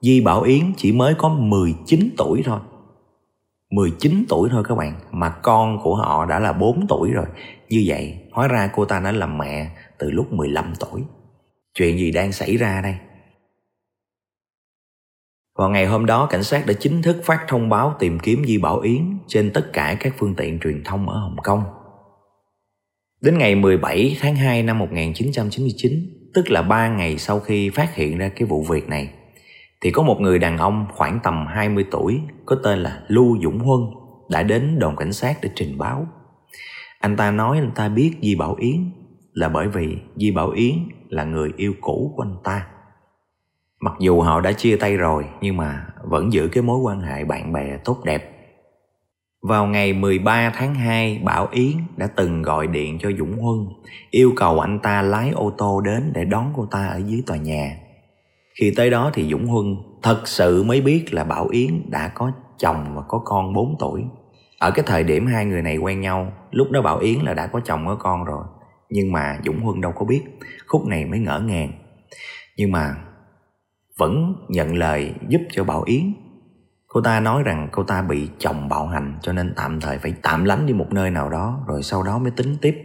Di 0.01 0.21
Bảo 0.21 0.43
Yến 0.43 0.73
chỉ 0.77 0.93
mới 0.93 1.15
có 1.15 1.29
19 1.29 2.11
tuổi 2.17 2.43
thôi. 2.45 2.61
19 3.71 4.25
tuổi 4.29 4.49
thôi 4.53 4.65
các 4.69 4.75
bạn, 4.75 5.01
Mà 5.11 5.29
con 5.29 5.79
của 5.83 5.95
họ 5.95 6.27
đã 6.27 6.39
là 6.39 6.53
4 6.53 6.87
tuổi 6.89 7.11
rồi. 7.11 7.27
Như 7.69 7.85
vậy, 7.87 8.19
hóa 8.33 8.49
ra 8.49 8.71
cô 8.75 8.85
ta 8.85 9.01
đã 9.01 9.13
làm 9.13 9.39
mẹ 9.39 9.71
từ 9.99 10.11
lúc 10.11 10.33
15 10.33 10.73
tuổi 10.81 11.03
Chuyện 11.75 11.99
gì 11.99 12.11
đang 12.11 12.33
xảy 12.33 12.57
ra 12.57 12.81
đây 12.81 12.95
Vào 15.59 15.71
ngày 15.71 15.87
hôm 15.87 16.07
đó, 16.07 16.27
cảnh 16.27 16.43
sát 16.43 16.67
đã 16.67 16.75
chính 16.81 17.03
thức 17.03 17.21
phát 17.25 17.45
thông 17.49 17.69
báo 17.69 17.97
tìm 17.99 18.19
kiếm 18.19 18.45
Di 18.47 18.59
Bảo 18.59 18.81
Yến 18.81 19.19
trên 19.27 19.51
tất 19.51 19.73
cả 19.73 19.97
các 20.01 20.15
phương 20.19 20.35
tiện 20.35 20.61
truyền 20.61 20.85
thông 20.85 21.09
ở 21.09 21.19
Hồng 21.19 21.37
Kông. 21.43 21.63
Đến 23.21 23.39
ngày 23.39 23.55
17 23.55 24.17
tháng 24.21 24.37
2 24.37 24.63
năm 24.63 24.79
1999, 24.79 25.93
tức 26.35 26.51
là 26.51 26.63
3 26.63 26.89
ngày 26.89 27.19
sau 27.19 27.41
khi 27.41 27.71
phát 27.71 27.95
hiện 27.95 28.19
ra 28.19 28.29
cái 28.29 28.49
vụ 28.49 28.63
việc 28.63 28.89
này, 28.89 29.11
thì 29.81 29.91
có 29.91 30.03
một 30.03 30.21
người 30.21 30.39
đàn 30.39 30.59
ông 30.59 30.87
khoảng 30.95 31.21
tầm 31.23 31.47
20 31.47 31.85
tuổi 31.91 32.21
có 32.47 32.57
tên 32.65 32.79
là 32.79 33.03
Lưu 33.09 33.39
Dũng 33.43 33.59
Huân 33.59 33.81
đã 34.31 34.43
đến 34.43 34.79
đồn 34.79 34.97
cảnh 34.97 35.13
sát 35.13 35.39
để 35.43 35.51
trình 35.55 35.79
báo. 35.79 36.07
Anh 37.01 37.17
ta 37.17 37.31
nói 37.31 37.59
anh 37.59 37.71
ta 37.75 37.89
biết 37.89 38.13
Di 38.23 38.35
Bảo 38.35 38.55
Yến 38.55 38.91
là 39.33 39.49
bởi 39.49 39.69
vì 39.69 39.99
Di 40.17 40.31
Bảo 40.31 40.51
Yến 40.51 40.75
là 41.09 41.25
người 41.25 41.53
yêu 41.57 41.75
cũ 41.81 42.13
của 42.17 42.23
anh 42.23 42.37
ta. 42.45 42.67
Mặc 43.81 43.95
dù 44.01 44.21
họ 44.21 44.41
đã 44.41 44.53
chia 44.53 44.77
tay 44.77 44.97
rồi 44.97 45.25
nhưng 45.41 45.57
mà 45.57 45.87
vẫn 46.05 46.33
giữ 46.33 46.49
cái 46.53 46.63
mối 46.63 46.79
quan 46.79 47.01
hệ 47.01 47.25
bạn 47.25 47.53
bè 47.53 47.77
tốt 47.85 47.99
đẹp. 48.05 48.35
Vào 49.43 49.67
ngày 49.67 49.93
13 49.93 50.53
tháng 50.55 50.75
2, 50.75 51.21
Bảo 51.25 51.49
Yến 51.51 51.73
đã 51.97 52.07
từng 52.07 52.43
gọi 52.43 52.67
điện 52.67 52.99
cho 52.99 53.11
Dũng 53.19 53.39
Huân 53.39 53.59
yêu 54.11 54.33
cầu 54.37 54.61
anh 54.61 54.79
ta 54.79 55.03
lái 55.03 55.31
ô 55.31 55.53
tô 55.59 55.81
đến 55.81 56.13
để 56.15 56.25
đón 56.25 56.53
cô 56.57 56.67
ta 56.71 56.87
ở 56.87 57.01
dưới 57.07 57.23
tòa 57.27 57.37
nhà. 57.37 57.77
Khi 58.61 58.73
tới 58.77 58.91
đó 58.91 59.11
thì 59.15 59.29
Dũng 59.31 59.47
Huân 59.47 59.77
thật 60.03 60.23
sự 60.25 60.63
mới 60.63 60.81
biết 60.81 61.15
là 61.15 61.25
Bảo 61.25 61.49
Yến 61.49 61.91
đã 61.91 62.09
có 62.09 62.33
chồng 62.59 62.95
và 62.95 63.03
có 63.09 63.19
con 63.25 63.53
4 63.55 63.77
tuổi. 63.79 64.05
Ở 64.59 64.71
cái 64.71 64.85
thời 64.89 65.05
điểm 65.05 65.27
hai 65.27 65.45
người 65.45 65.63
này 65.63 65.77
quen 65.77 66.01
nhau, 66.01 66.33
lúc 66.51 66.71
đó 66.71 66.83
Bảo 66.83 66.99
Yến 66.99 67.19
là 67.19 67.35
đã 67.35 67.47
có 67.47 67.61
chồng 67.61 67.87
có 67.87 67.95
con 67.95 68.25
rồi. 68.25 68.45
Nhưng 68.91 69.13
mà 69.13 69.39
Dũng 69.45 69.61
Huân 69.61 69.81
đâu 69.81 69.93
có 69.93 70.05
biết, 70.05 70.23
khúc 70.67 70.87
này 70.87 71.05
mới 71.05 71.19
ngỡ 71.19 71.41
ngàng. 71.41 71.73
Nhưng 72.57 72.73
mà 72.73 72.95
vẫn 73.99 74.35
nhận 74.49 74.75
lời 74.75 75.15
giúp 75.29 75.41
cho 75.53 75.65
Bảo 75.65 75.83
Yến. 75.83 76.13
Cô 76.87 77.01
ta 77.01 77.21
nói 77.21 77.43
rằng 77.43 77.69
cô 77.73 77.83
ta 77.83 78.03
bị 78.03 78.29
chồng 78.39 78.69
bạo 78.69 78.87
hành 78.87 79.19
cho 79.23 79.33
nên 79.33 79.53
tạm 79.57 79.81
thời 79.81 79.99
phải 79.99 80.15
tạm 80.23 80.45
lánh 80.45 80.67
đi 80.67 80.73
một 80.73 80.93
nơi 80.93 81.11
nào 81.11 81.31
đó 81.31 81.65
rồi 81.69 81.83
sau 81.83 82.03
đó 82.03 82.19
mới 82.19 82.31
tính 82.31 82.57
tiếp. 82.61 82.77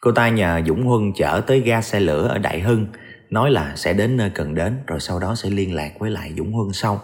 Cô 0.00 0.12
ta 0.12 0.28
nhờ 0.28 0.62
Dũng 0.66 0.82
Huân 0.82 1.12
chở 1.16 1.42
tới 1.46 1.60
ga 1.60 1.82
xe 1.82 2.00
lửa 2.00 2.28
ở 2.28 2.38
Đại 2.38 2.60
Hưng, 2.60 2.86
nói 3.30 3.50
là 3.50 3.72
sẽ 3.76 3.92
đến 3.92 4.16
nơi 4.16 4.30
cần 4.30 4.54
đến 4.54 4.78
rồi 4.86 5.00
sau 5.00 5.20
đó 5.20 5.34
sẽ 5.34 5.50
liên 5.50 5.74
lạc 5.74 5.90
với 5.98 6.10
lại 6.10 6.32
Dũng 6.36 6.52
Huân 6.52 6.72
sau. 6.72 7.00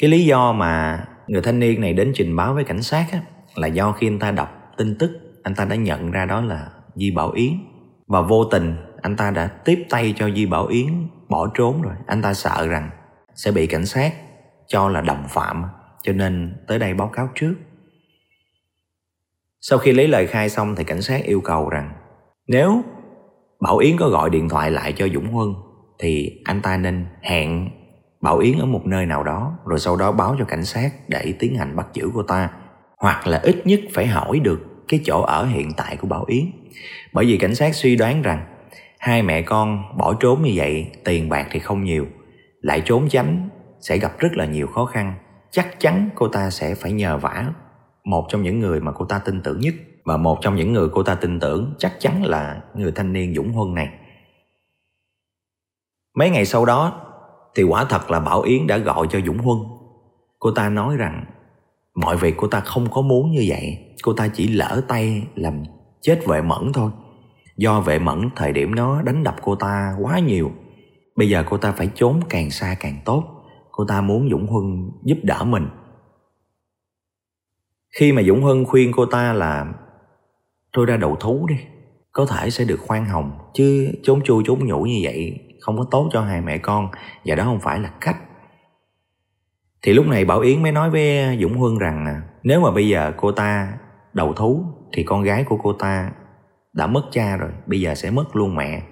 Cái 0.00 0.10
lý 0.10 0.24
do 0.24 0.52
mà 0.52 1.04
người 1.26 1.42
thanh 1.42 1.58
niên 1.58 1.80
này 1.80 1.92
đến 1.92 2.12
trình 2.14 2.36
báo 2.36 2.54
với 2.54 2.64
cảnh 2.64 2.82
sát 2.82 3.06
á, 3.12 3.20
là 3.54 3.66
do 3.66 3.92
khi 3.92 4.06
anh 4.06 4.18
ta 4.18 4.30
đọc 4.30 4.74
tin 4.76 4.98
tức 4.98 5.10
anh 5.42 5.54
ta 5.54 5.64
đã 5.64 5.76
nhận 5.76 6.10
ra 6.10 6.24
đó 6.24 6.40
là 6.40 6.70
Di 6.96 7.10
Bảo 7.10 7.30
Yến. 7.30 7.52
Và 8.06 8.20
vô 8.20 8.44
tình, 8.44 8.76
anh 9.02 9.16
ta 9.16 9.30
đã 9.30 9.46
tiếp 9.46 9.86
tay 9.90 10.14
cho 10.16 10.30
Di 10.30 10.46
Bảo 10.46 10.66
Yến, 10.66 11.08
bỏ 11.28 11.50
trốn 11.54 11.82
rồi. 11.82 11.94
Anh 12.06 12.22
ta 12.22 12.34
sợ 12.34 12.66
rằng 12.66 12.90
sẽ 13.34 13.52
bị 13.52 13.66
cảnh 13.66 13.86
sát 13.86 14.14
cho 14.66 14.88
là 14.88 15.00
đồng 15.00 15.24
phạm, 15.28 15.64
cho 16.02 16.12
nên 16.12 16.56
tới 16.68 16.78
đây 16.78 16.94
báo 16.94 17.08
cáo 17.08 17.28
trước. 17.34 17.54
Sau 19.60 19.78
khi 19.78 19.92
lấy 19.92 20.08
lời 20.08 20.26
khai 20.26 20.48
xong 20.48 20.74
thì 20.76 20.84
cảnh 20.84 21.02
sát 21.02 21.24
yêu 21.24 21.40
cầu 21.40 21.68
rằng, 21.68 21.92
nếu 22.46 22.82
Bảo 23.60 23.78
Yến 23.78 23.96
có 23.96 24.08
gọi 24.08 24.30
điện 24.30 24.48
thoại 24.48 24.70
lại 24.70 24.92
cho 24.92 25.08
Dũng 25.14 25.32
Huân, 25.32 25.48
thì 25.98 26.40
anh 26.44 26.62
ta 26.62 26.76
nên 26.76 27.06
hẹn 27.22 27.70
Bảo 28.20 28.38
Yến 28.38 28.58
ở 28.58 28.66
một 28.66 28.86
nơi 28.86 29.06
nào 29.06 29.22
đó, 29.22 29.58
rồi 29.66 29.78
sau 29.78 29.96
đó 29.96 30.12
báo 30.12 30.36
cho 30.38 30.44
cảnh 30.44 30.64
sát 30.64 30.92
để 31.08 31.34
tiến 31.38 31.56
hành 31.56 31.76
bắt 31.76 31.86
giữ 31.92 32.10
cô 32.14 32.22
ta. 32.22 32.50
Hoặc 32.98 33.26
là 33.26 33.40
ít 33.42 33.66
nhất 33.66 33.80
phải 33.94 34.06
hỏi 34.06 34.40
được 34.40 34.60
cái 34.88 35.00
chỗ 35.04 35.22
ở 35.22 35.46
hiện 35.46 35.72
tại 35.76 35.96
của 35.96 36.08
Bảo 36.08 36.24
Yến. 36.26 36.44
Bởi 37.12 37.26
vì 37.26 37.38
cảnh 37.38 37.54
sát 37.54 37.74
suy 37.74 37.96
đoán 37.96 38.22
rằng 38.22 38.46
hai 38.98 39.22
mẹ 39.22 39.42
con 39.42 39.98
bỏ 39.98 40.14
trốn 40.20 40.42
như 40.42 40.52
vậy, 40.54 40.90
tiền 41.04 41.28
bạc 41.28 41.46
thì 41.50 41.58
không 41.58 41.84
nhiều, 41.84 42.06
lại 42.60 42.82
trốn 42.84 43.08
tránh 43.08 43.48
sẽ 43.80 43.98
gặp 43.98 44.18
rất 44.18 44.32
là 44.32 44.44
nhiều 44.44 44.66
khó 44.66 44.84
khăn. 44.84 45.14
Chắc 45.50 45.80
chắn 45.80 46.08
cô 46.14 46.28
ta 46.28 46.50
sẽ 46.50 46.74
phải 46.74 46.92
nhờ 46.92 47.18
vả 47.18 47.52
một 48.04 48.26
trong 48.28 48.42
những 48.42 48.60
người 48.60 48.80
mà 48.80 48.92
cô 48.92 49.04
ta 49.04 49.18
tin 49.18 49.42
tưởng 49.42 49.60
nhất. 49.60 49.74
Và 50.04 50.16
một 50.16 50.38
trong 50.40 50.56
những 50.56 50.72
người 50.72 50.88
cô 50.92 51.02
ta 51.02 51.14
tin 51.14 51.40
tưởng 51.40 51.74
chắc 51.78 51.92
chắn 52.00 52.24
là 52.24 52.62
người 52.74 52.92
thanh 52.92 53.12
niên 53.12 53.34
Dũng 53.34 53.52
Huân 53.52 53.74
này. 53.74 53.88
Mấy 56.14 56.30
ngày 56.30 56.46
sau 56.46 56.64
đó 56.64 57.00
thì 57.54 57.62
quả 57.62 57.84
thật 57.84 58.10
là 58.10 58.20
Bảo 58.20 58.42
Yến 58.42 58.66
đã 58.66 58.78
gọi 58.78 59.06
cho 59.10 59.20
Dũng 59.26 59.38
Huân. 59.38 59.58
Cô 60.38 60.50
ta 60.50 60.68
nói 60.68 60.96
rằng 60.96 61.24
mọi 61.96 62.16
việc 62.16 62.34
cô 62.36 62.48
ta 62.48 62.60
không 62.60 62.90
có 62.90 63.02
muốn 63.02 63.30
như 63.30 63.44
vậy. 63.48 63.78
Cô 64.02 64.12
ta 64.12 64.28
chỉ 64.28 64.48
lỡ 64.48 64.82
tay 64.88 65.22
làm 65.34 65.62
chết 66.00 66.20
vệ 66.26 66.42
mẫn 66.42 66.72
thôi. 66.74 66.90
Do 67.56 67.80
vệ 67.80 67.98
mẫn 67.98 68.30
thời 68.36 68.52
điểm 68.52 68.74
đó 68.74 69.02
đánh 69.04 69.24
đập 69.24 69.36
cô 69.42 69.54
ta 69.54 69.94
quá 70.00 70.18
nhiều. 70.18 70.52
Bây 71.16 71.28
giờ 71.28 71.44
cô 71.50 71.56
ta 71.56 71.72
phải 71.72 71.90
trốn 71.94 72.20
càng 72.28 72.50
xa 72.50 72.76
càng 72.80 72.98
tốt. 73.04 73.24
Cô 73.70 73.84
ta 73.84 74.00
muốn 74.00 74.28
dũng 74.30 74.46
huân 74.46 74.90
giúp 75.04 75.18
đỡ 75.22 75.44
mình. 75.44 75.68
Khi 77.98 78.12
mà 78.12 78.22
dũng 78.22 78.42
huân 78.42 78.64
khuyên 78.64 78.92
cô 78.96 79.06
ta 79.06 79.32
là 79.32 79.66
tôi 80.72 80.86
ra 80.86 80.96
đầu 80.96 81.16
thú 81.20 81.46
đi. 81.48 81.56
Có 82.12 82.26
thể 82.26 82.50
sẽ 82.50 82.64
được 82.64 82.80
khoan 82.80 83.06
hồng, 83.06 83.38
chứ 83.54 83.92
trốn 84.02 84.22
chui 84.24 84.42
trốn 84.46 84.66
nhủ 84.66 84.82
như 84.82 85.00
vậy 85.02 85.38
không 85.60 85.78
có 85.78 85.86
tốt 85.90 86.08
cho 86.12 86.20
hai 86.20 86.40
mẹ 86.40 86.58
con. 86.58 86.88
Và 87.24 87.34
đó 87.34 87.44
không 87.44 87.60
phải 87.60 87.80
là 87.80 87.90
cách 88.00 88.16
thì 89.86 89.92
lúc 89.92 90.06
này 90.06 90.24
bảo 90.24 90.40
yến 90.40 90.62
mới 90.62 90.72
nói 90.72 90.90
với 90.90 91.38
dũng 91.40 91.54
huân 91.54 91.78
rằng, 91.78 92.20
nếu 92.42 92.60
mà 92.60 92.70
bây 92.70 92.88
giờ 92.88 93.12
cô 93.16 93.32
ta 93.32 93.72
đầu 94.12 94.32
thú, 94.32 94.64
thì 94.92 95.02
con 95.02 95.22
gái 95.22 95.44
của 95.44 95.56
cô 95.56 95.72
ta 95.72 96.10
đã 96.72 96.86
mất 96.86 97.02
cha 97.10 97.36
rồi, 97.36 97.50
bây 97.66 97.80
giờ 97.80 97.94
sẽ 97.94 98.10
mất 98.10 98.36
luôn 98.36 98.54
mẹ. 98.54 98.82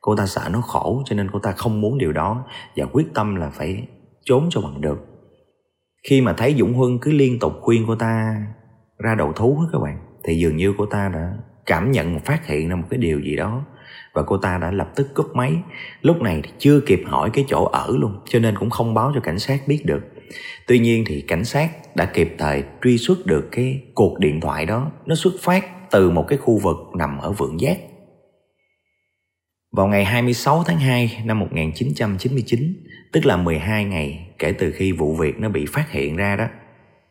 Cô 0.00 0.16
ta 0.16 0.26
sợ 0.26 0.48
nó 0.50 0.60
khổ, 0.60 1.02
cho 1.06 1.16
nên 1.16 1.30
cô 1.32 1.38
ta 1.38 1.52
không 1.52 1.80
muốn 1.80 1.98
điều 1.98 2.12
đó 2.12 2.44
và 2.76 2.86
quyết 2.92 3.06
tâm 3.14 3.36
là 3.36 3.50
phải 3.50 3.86
trốn 4.24 4.46
cho 4.50 4.60
bằng 4.60 4.80
được. 4.80 5.06
Khi 6.08 6.20
mà 6.20 6.32
thấy 6.32 6.54
dũng 6.58 6.74
huân 6.74 6.98
cứ 6.98 7.12
liên 7.12 7.38
tục 7.38 7.52
khuyên 7.60 7.84
cô 7.86 7.94
ta 7.94 8.36
ra 8.98 9.14
đầu 9.14 9.32
thú 9.32 9.56
hết 9.60 9.66
các 9.72 9.78
bạn, 9.78 9.98
thì 10.24 10.34
dường 10.34 10.56
như 10.56 10.74
cô 10.78 10.86
ta 10.86 11.08
đã 11.08 11.32
cảm 11.66 11.90
nhận 11.90 12.20
phát 12.20 12.46
hiện 12.46 12.68
ra 12.68 12.76
một 12.76 12.86
cái 12.90 12.98
điều 12.98 13.20
gì 13.20 13.36
đó 13.36 13.64
và 14.12 14.22
cô 14.22 14.36
ta 14.36 14.58
đã 14.58 14.70
lập 14.70 14.88
tức 14.94 15.14
cúp 15.14 15.36
máy. 15.36 15.56
Lúc 16.00 16.22
này 16.22 16.40
thì 16.44 16.50
chưa 16.58 16.80
kịp 16.80 17.02
hỏi 17.06 17.30
cái 17.32 17.44
chỗ 17.48 17.64
ở 17.64 17.86
luôn, 17.98 18.20
cho 18.24 18.38
nên 18.38 18.58
cũng 18.58 18.70
không 18.70 18.94
báo 18.94 19.12
cho 19.14 19.20
cảnh 19.20 19.38
sát 19.38 19.60
biết 19.66 19.82
được 19.86 20.11
tuy 20.66 20.78
nhiên 20.78 21.04
thì 21.06 21.20
cảnh 21.20 21.44
sát 21.44 21.70
đã 21.94 22.04
kịp 22.04 22.34
thời 22.38 22.64
truy 22.82 22.98
xuất 22.98 23.26
được 23.26 23.48
cái 23.52 23.82
cuộc 23.94 24.18
điện 24.18 24.40
thoại 24.40 24.66
đó 24.66 24.90
nó 25.06 25.14
xuất 25.14 25.32
phát 25.40 25.90
từ 25.90 26.10
một 26.10 26.24
cái 26.28 26.38
khu 26.38 26.58
vực 26.58 26.76
nằm 26.94 27.18
ở 27.18 27.32
Vượng 27.32 27.60
Giác. 27.60 27.78
Vào 29.72 29.86
ngày 29.86 30.04
26 30.04 30.62
tháng 30.66 30.78
2 30.78 31.22
năm 31.24 31.38
1999, 31.38 32.74
tức 33.12 33.26
là 33.26 33.36
12 33.36 33.84
ngày 33.84 34.26
kể 34.38 34.52
từ 34.52 34.72
khi 34.72 34.92
vụ 34.92 35.14
việc 35.14 35.40
nó 35.40 35.48
bị 35.48 35.66
phát 35.66 35.90
hiện 35.90 36.16
ra 36.16 36.36
đó, 36.36 36.46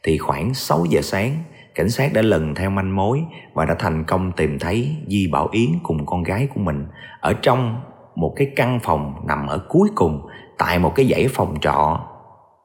thì 0.04 0.18
khoảng 0.18 0.54
6 0.54 0.86
giờ 0.90 1.02
sáng, 1.02 1.38
cảnh 1.76 1.90
sát 1.90 2.14
đã 2.14 2.22
lần 2.22 2.56
theo 2.56 2.70
manh 2.70 2.96
mối 2.96 3.22
và 3.54 3.66
đã 3.66 3.76
thành 3.80 4.04
công 4.04 4.32
tìm 4.32 4.60
thấy 4.60 4.96
Di 5.08 5.28
Bảo 5.28 5.50
Yến 5.52 5.70
cùng 5.84 6.06
con 6.06 6.24
gái 6.24 6.48
của 6.54 6.62
mình 6.62 6.86
ở 7.20 7.34
trong 7.34 7.82
một 8.16 8.34
cái 8.36 8.52
căn 8.56 8.80
phòng 8.84 9.14
nằm 9.28 9.48
ở 9.48 9.66
cuối 9.70 9.90
cùng 9.96 10.22
tại 10.58 10.80
một 10.80 10.96
cái 10.96 11.06
dãy 11.06 11.28
phòng 11.28 11.56
trọ 11.62 12.00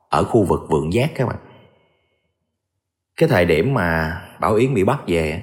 ở 0.08 0.24
khu 0.24 0.44
vực 0.44 0.60
Vượng 0.68 0.92
Giác 0.92 1.10
các 1.14 1.28
bạn. 1.28 1.36
Cái 3.16 3.28
thời 3.28 3.44
điểm 3.44 3.74
mà 3.74 4.20
Bảo 4.40 4.54
Yến 4.54 4.74
bị 4.74 4.84
bắt 4.84 5.00
về, 5.06 5.42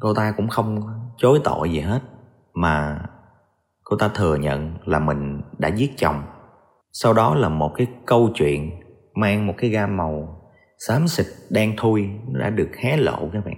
cô 0.00 0.14
ta 0.14 0.34
cũng 0.36 0.48
không 0.48 0.80
chối 1.18 1.40
tội 1.44 1.72
gì 1.72 1.80
hết, 1.80 2.00
mà 2.54 3.00
cô 3.84 3.96
ta 3.96 4.08
thừa 4.08 4.36
nhận 4.36 4.74
là 4.84 4.98
mình 4.98 5.40
đã 5.58 5.68
giết 5.68 5.92
chồng 5.96 6.22
sau 6.92 7.12
đó 7.12 7.34
là 7.34 7.48
một 7.48 7.72
cái 7.76 7.86
câu 8.06 8.30
chuyện 8.34 8.70
mang 9.14 9.46
một 9.46 9.54
cái 9.56 9.70
gam 9.70 9.96
màu 9.96 10.40
xám 10.78 11.08
xịt 11.08 11.26
đen 11.50 11.74
thui 11.76 12.08
đã 12.32 12.50
được 12.50 12.70
hé 12.76 12.96
lộ 12.96 13.28
các 13.32 13.44
bạn 13.44 13.56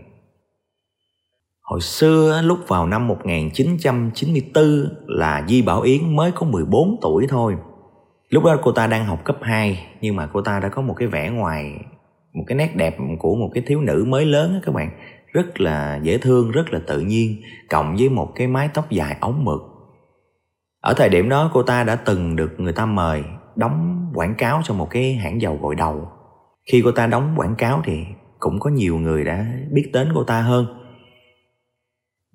Hồi 1.62 1.80
xưa 1.80 2.42
lúc 2.45 2.59
vào 2.68 2.87
năm 2.87 3.09
1994 3.09 4.88
là 5.06 5.47
Di 5.49 5.62
Bảo 5.62 5.80
Yến 5.80 6.16
mới 6.16 6.33
có 6.33 6.47
14 6.47 6.99
tuổi 7.02 7.26
thôi. 7.28 7.56
Lúc 8.28 8.45
đó 8.45 8.56
cô 8.62 8.73
ta 8.73 8.87
đang 8.87 9.04
học 9.04 9.25
cấp 9.25 9.37
2 9.42 9.87
nhưng 10.00 10.16
mà 10.16 10.26
cô 10.33 10.42
ta 10.42 10.61
đã 10.61 10.68
có 10.68 10.83
một 10.83 10.95
cái 10.95 11.09
vẻ 11.09 11.30
ngoài, 11.30 11.73
một 12.33 12.45
cái 12.47 12.59
nét 12.59 12.76
đẹp 12.76 12.97
của 13.18 13.35
một 13.35 13.50
cái 13.54 13.62
thiếu 13.66 13.80
nữ 13.80 14.04
mới 14.09 14.26
lớn 14.26 14.52
đó 14.54 14.61
các 14.62 14.75
bạn. 14.75 14.90
Rất 15.33 15.61
là 15.61 16.00
dễ 16.02 16.18
thương, 16.18 16.50
rất 16.50 16.73
là 16.73 16.80
tự 16.87 17.00
nhiên, 17.00 17.42
cộng 17.71 17.97
với 17.97 18.09
một 18.09 18.33
cái 18.35 18.47
mái 18.47 18.68
tóc 18.75 18.90
dài 18.90 19.16
ống 19.21 19.45
mực 19.45 19.76
ở 20.87 20.95
thời 20.95 21.09
điểm 21.09 21.28
đó, 21.28 21.50
cô 21.54 21.62
ta 21.62 21.85
đã 21.85 21.97
từng 21.97 22.37
được 22.37 22.61
người 22.61 22.73
ta 22.73 22.87
mời 22.87 23.25
đóng 23.56 24.06
quảng 24.14 24.35
cáo 24.38 24.61
cho 24.64 24.75
một 24.75 24.90
cái 24.90 25.14
hãng 25.14 25.40
dầu 25.40 25.59
gội 25.62 25.75
đầu. 25.75 26.09
Khi 26.73 26.83
cô 26.85 26.92
ta 26.92 27.06
đóng 27.06 27.35
quảng 27.37 27.54
cáo 27.59 27.83
thì 27.85 28.04
cũng 28.38 28.61
có 28.61 28.71
nhiều 28.71 28.99
người 28.99 29.25
đã 29.25 29.47
biết 29.73 29.90
đến 29.92 30.09
cô 30.14 30.25
ta 30.25 30.40
hơn 30.40 30.86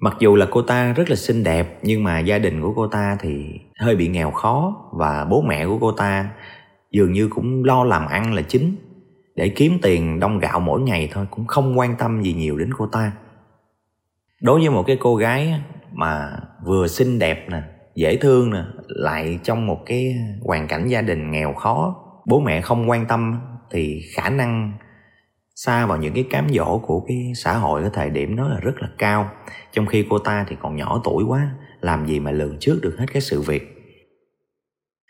mặc 0.02 0.16
dù 0.20 0.36
là 0.36 0.48
cô 0.52 0.62
ta 0.62 0.94
rất 0.94 1.10
là 1.10 1.16
xinh 1.16 1.44
đẹp, 1.44 1.80
nhưng 1.84 2.04
mà 2.04 2.20
gia 2.20 2.38
đình 2.40 2.62
của 2.62 2.74
cô 2.76 2.88
ta 2.88 3.18
thì 3.20 3.60
hơi 3.80 3.96
bị 3.96 4.08
nghèo 4.08 4.32
khó 4.32 4.76
và 4.94 5.26
bố 5.26 5.42
mẹ 5.42 5.66
của 5.66 5.78
cô 5.82 5.92
ta 5.92 6.30
dường 6.92 7.14
như 7.14 7.28
cũng 7.28 7.64
lo 7.64 7.84
làm 7.84 8.08
ăn 8.08 8.34
là 8.34 8.42
chính. 8.42 8.76
Để 9.36 9.50
kiếm 9.50 9.80
tiền 9.82 10.20
đông 10.20 10.40
gạo 10.40 10.60
mỗi 10.60 10.82
ngày 10.82 11.10
thôi, 11.12 11.26
cũng 11.32 11.48
không 11.48 11.80
quan 11.80 11.96
tâm 11.96 12.22
gì 12.22 12.34
nhiều 12.34 12.58
đến 12.58 12.70
cô 12.78 12.88
ta. 12.88 13.12
Đối 14.42 14.60
với 14.60 14.70
một 14.70 14.84
cái 14.88 14.98
cô 15.00 15.16
gái 15.16 15.54
mà 15.92 16.38
vừa 16.66 16.88
xinh 16.88 17.20
đẹp 17.20 17.46
nè, 17.50 17.62
dễ 17.96 18.18
thương 18.18 18.54
nè, 18.54 18.64
lại 18.88 19.40
trong 19.44 19.68
một 19.68 19.84
cái 19.86 20.16
hoàn 20.42 20.68
cảnh 20.68 20.88
gia 20.88 21.02
đình 21.02 21.32
nghèo 21.32 21.54
khó, 21.54 21.96
bố 22.26 22.40
mẹ 22.40 22.62
không 22.62 22.90
quan 22.90 23.06
tâm 23.06 23.40
thì 23.72 24.02
khả 24.16 24.30
năng 24.30 24.74
xa 25.56 25.86
vào 25.86 25.98
những 25.98 26.14
cái 26.14 26.26
cám 26.30 26.48
dỗ 26.54 26.78
của 26.78 27.06
cái 27.08 27.32
xã 27.36 27.58
hội 27.58 27.84
ở 27.84 27.90
thời 27.94 28.10
điểm 28.10 28.36
đó 28.36 28.48
là 28.48 28.60
rất 28.60 28.82
là 28.82 28.90
cao. 28.98 29.32
Trong 29.72 29.86
khi 29.86 30.06
cô 30.10 30.18
ta 30.20 30.46
thì 30.50 30.56
còn 30.62 30.76
nhỏ 30.76 31.02
tuổi 31.04 31.24
quá, 31.24 31.52
làm 31.82 32.08
gì 32.08 32.20
mà 32.20 32.32
lường 32.32 32.58
trước 32.60 32.80
được 32.82 32.96
hết 33.00 33.06
cái 33.14 33.22
sự 33.22 33.42
việc. 33.42 33.78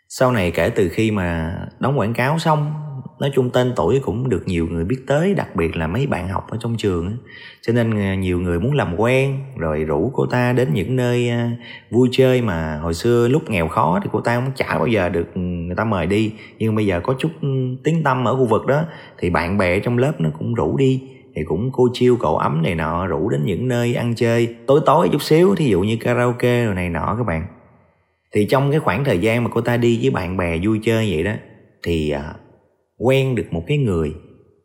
Sau 0.10 0.32
này 0.32 0.52
kể 0.52 0.70
từ 0.70 0.90
khi 0.90 1.12
mà 1.12 1.58
đóng 1.80 2.00
quảng 2.00 2.14
cáo 2.14 2.40
xong 2.40 2.74
nói 3.22 3.32
chung 3.36 3.50
tên 3.50 3.74
tuổi 3.76 4.00
cũng 4.00 4.30
được 4.30 4.44
nhiều 4.46 4.68
người 4.68 4.86
biết 4.86 4.98
tới, 5.08 5.34
đặc 5.34 5.56
biệt 5.56 5.76
là 5.76 5.88
mấy 5.88 6.08
bạn 6.08 6.30
học 6.30 6.48
ở 6.50 6.58
trong 6.62 6.78
trường 6.78 7.18
cho 7.62 7.74
nên 7.74 7.92
ờ, 7.92 8.14
nhiều 8.14 8.40
người 8.40 8.60
muốn 8.60 8.74
làm 8.74 8.96
quen, 9.00 9.40
rồi 9.58 9.84
rủ 9.84 10.12
cô 10.14 10.26
ta 10.26 10.54
đến 10.54 10.74
những 10.74 10.96
nơi 10.96 11.30
ờ, 11.30 11.38
vui 11.92 12.10
chơi 12.12 12.42
mà 12.42 12.80
hồi 12.82 12.94
xưa 12.94 13.28
lúc 13.28 13.50
nghèo 13.50 13.68
khó 13.68 14.00
thì 14.04 14.10
cô 14.14 14.22
ta 14.22 14.36
cũng 14.36 14.54
chả 14.56 14.78
bao 14.78 14.88
giờ 14.88 15.10
được 15.10 15.34
ừ, 15.36 15.42
người 15.42 15.76
ta 15.76 15.84
mời 15.84 16.06
đi. 16.06 16.34
Nhưng 16.60 16.76
bây 16.76 16.86
giờ 16.86 17.00
có 17.04 17.16
chút 17.20 17.32
ừ, 17.42 17.48
tiếng 17.84 18.04
tâm 18.04 18.28
ở 18.28 18.36
khu 18.36 18.46
vực 18.46 18.66
đó, 18.66 18.84
thì 19.20 19.30
bạn 19.30 19.58
bè 19.58 19.80
trong 19.80 19.98
lớp 19.98 20.22
nó 20.22 20.30
cũng 20.40 20.54
rủ 20.54 20.78
đi. 20.78 21.02
Thì 21.36 21.44
cũng 21.44 21.70
cô 21.74 21.90
chiêu, 21.94 22.18
cậu 22.20 22.38
ấm 22.38 22.62
này 22.64 22.76
nọ, 22.76 23.08
rủ 23.08 23.30
đến 23.30 23.46
những 23.46 23.68
nơi 23.68 23.94
ăn 23.96 24.16
chơi. 24.16 24.56
Tối 24.68 24.82
tối 24.86 25.10
chút 25.12 25.22
xíu, 25.22 25.56
thí 25.56 25.66
dụ 25.66 25.82
như 25.82 25.98
karaoke 26.00 26.66
rồi 26.66 26.76
này 26.76 26.90
nọ 26.90 27.16
các 27.18 27.24
bạn. 27.24 27.46
Thì 28.34 28.48
trong 28.50 28.72
cái 28.72 28.80
khoảng 28.80 29.04
thời 29.04 29.20
gian 29.20 29.44
mà 29.44 29.50
cô 29.54 29.62
ta 29.62 29.78
đi 29.78 30.00
với 30.02 30.10
bạn 30.10 30.38
bè 30.38 30.58
vui 30.64 30.80
chơi 30.84 31.12
vậy 31.12 31.24
đó, 31.24 31.34
thì 31.84 32.10
ờ, 32.10 32.24
quen 33.04 33.36
được 33.36 33.48
một 33.52 33.64
cái 33.68 33.78
người, 33.78 34.14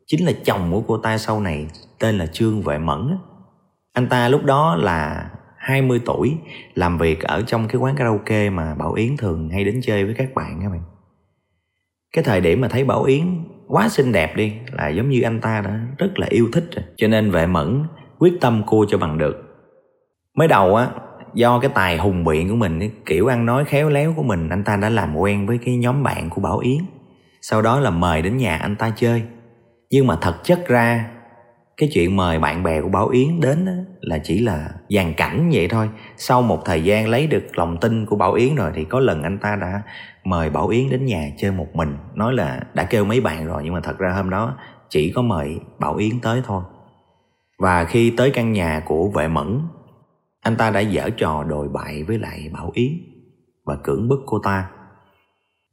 chính 0.06 0.26
là 0.26 0.32
chồng 0.44 0.72
của 0.72 0.82
cô 0.86 0.98
ta 0.98 1.18
sau 1.18 1.40
này, 1.40 1.66
tên 1.98 2.18
là 2.18 2.26
Trương 2.26 2.62
Vệ 2.62 2.78
Mẫn 2.78 3.18
anh 3.96 4.08
ta 4.08 4.28
lúc 4.28 4.44
đó 4.44 4.76
là 4.76 5.30
20 5.56 6.00
tuổi, 6.04 6.36
làm 6.74 6.98
việc 6.98 7.22
ở 7.22 7.42
trong 7.46 7.68
cái 7.68 7.76
quán 7.76 7.96
karaoke 7.96 8.50
mà 8.50 8.74
Bảo 8.74 8.92
Yến 8.92 9.16
thường 9.16 9.48
hay 9.50 9.64
đến 9.64 9.80
chơi 9.82 10.04
với 10.04 10.14
các 10.14 10.34
bạn 10.34 10.60
các 10.62 10.68
bạn. 10.68 10.82
Cái 12.12 12.24
thời 12.24 12.40
điểm 12.40 12.60
mà 12.60 12.68
thấy 12.68 12.84
Bảo 12.84 13.02
Yến 13.02 13.22
quá 13.68 13.88
xinh 13.88 14.12
đẹp 14.12 14.36
đi, 14.36 14.52
là 14.72 14.88
giống 14.88 15.08
như 15.08 15.22
anh 15.22 15.40
ta 15.40 15.60
đã 15.60 15.80
rất 15.98 16.18
là 16.18 16.26
yêu 16.30 16.48
thích 16.52 16.64
rồi. 16.76 16.84
Cho 16.96 17.08
nên 17.08 17.30
Vệ 17.30 17.46
Mẫn 17.46 17.84
quyết 18.18 18.32
tâm 18.40 18.62
cua 18.66 18.86
cho 18.88 18.98
bằng 18.98 19.18
được. 19.18 19.36
Mới 20.34 20.48
đầu 20.48 20.76
á, 20.76 20.90
do 21.34 21.58
cái 21.58 21.70
tài 21.74 21.98
hùng 21.98 22.24
biện 22.24 22.48
của 22.48 22.56
mình 22.56 22.80
cái 22.80 22.90
kiểu 23.06 23.26
ăn 23.26 23.46
nói 23.46 23.64
khéo 23.64 23.88
léo 23.88 24.14
của 24.16 24.22
mình, 24.22 24.48
anh 24.48 24.64
ta 24.64 24.76
đã 24.76 24.88
làm 24.88 25.16
quen 25.16 25.46
với 25.46 25.58
cái 25.64 25.76
nhóm 25.76 26.02
bạn 26.02 26.30
của 26.30 26.40
Bảo 26.40 26.58
Yến 26.58 26.78
sau 27.48 27.62
đó 27.62 27.80
là 27.80 27.90
mời 27.90 28.22
đến 28.22 28.36
nhà 28.36 28.56
anh 28.56 28.76
ta 28.76 28.92
chơi. 28.96 29.22
Nhưng 29.90 30.06
mà 30.06 30.16
thật 30.20 30.44
chất 30.44 30.68
ra, 30.68 31.10
cái 31.76 31.88
chuyện 31.92 32.16
mời 32.16 32.38
bạn 32.38 32.62
bè 32.62 32.80
của 32.80 32.88
Bảo 32.88 33.08
Yến 33.08 33.40
đến 33.40 33.66
là 34.00 34.18
chỉ 34.18 34.38
là 34.38 34.70
dàn 34.88 35.14
cảnh 35.14 35.50
vậy 35.52 35.68
thôi. 35.68 35.88
Sau 36.16 36.42
một 36.42 36.62
thời 36.64 36.84
gian 36.84 37.08
lấy 37.08 37.26
được 37.26 37.58
lòng 37.58 37.76
tin 37.80 38.06
của 38.06 38.16
Bảo 38.16 38.32
Yến 38.32 38.54
rồi 38.54 38.70
thì 38.74 38.84
có 38.84 39.00
lần 39.00 39.22
anh 39.22 39.38
ta 39.38 39.56
đã 39.56 39.82
mời 40.24 40.50
Bảo 40.50 40.68
Yến 40.68 40.90
đến 40.90 41.04
nhà 41.04 41.30
chơi 41.38 41.52
một 41.52 41.66
mình. 41.74 41.96
Nói 42.14 42.32
là 42.32 42.60
đã 42.74 42.84
kêu 42.84 43.04
mấy 43.04 43.20
bạn 43.20 43.46
rồi, 43.46 43.62
nhưng 43.64 43.74
mà 43.74 43.80
thật 43.80 43.98
ra 43.98 44.12
hôm 44.12 44.30
đó 44.30 44.56
chỉ 44.88 45.12
có 45.12 45.22
mời 45.22 45.58
Bảo 45.78 45.96
Yến 45.96 46.20
tới 46.20 46.42
thôi. 46.44 46.62
Và 47.58 47.84
khi 47.84 48.10
tới 48.16 48.30
căn 48.30 48.52
nhà 48.52 48.82
của 48.86 49.08
vệ 49.08 49.28
mẫn, 49.28 49.60
anh 50.40 50.56
ta 50.56 50.70
đã 50.70 50.80
dở 50.80 51.10
trò 51.16 51.44
đồi 51.44 51.68
bại 51.68 52.02
với 52.02 52.18
lại 52.18 52.50
Bảo 52.52 52.70
Yến 52.74 52.92
và 53.64 53.76
cưỡng 53.76 54.08
bức 54.08 54.20
cô 54.26 54.38
ta. 54.38 54.70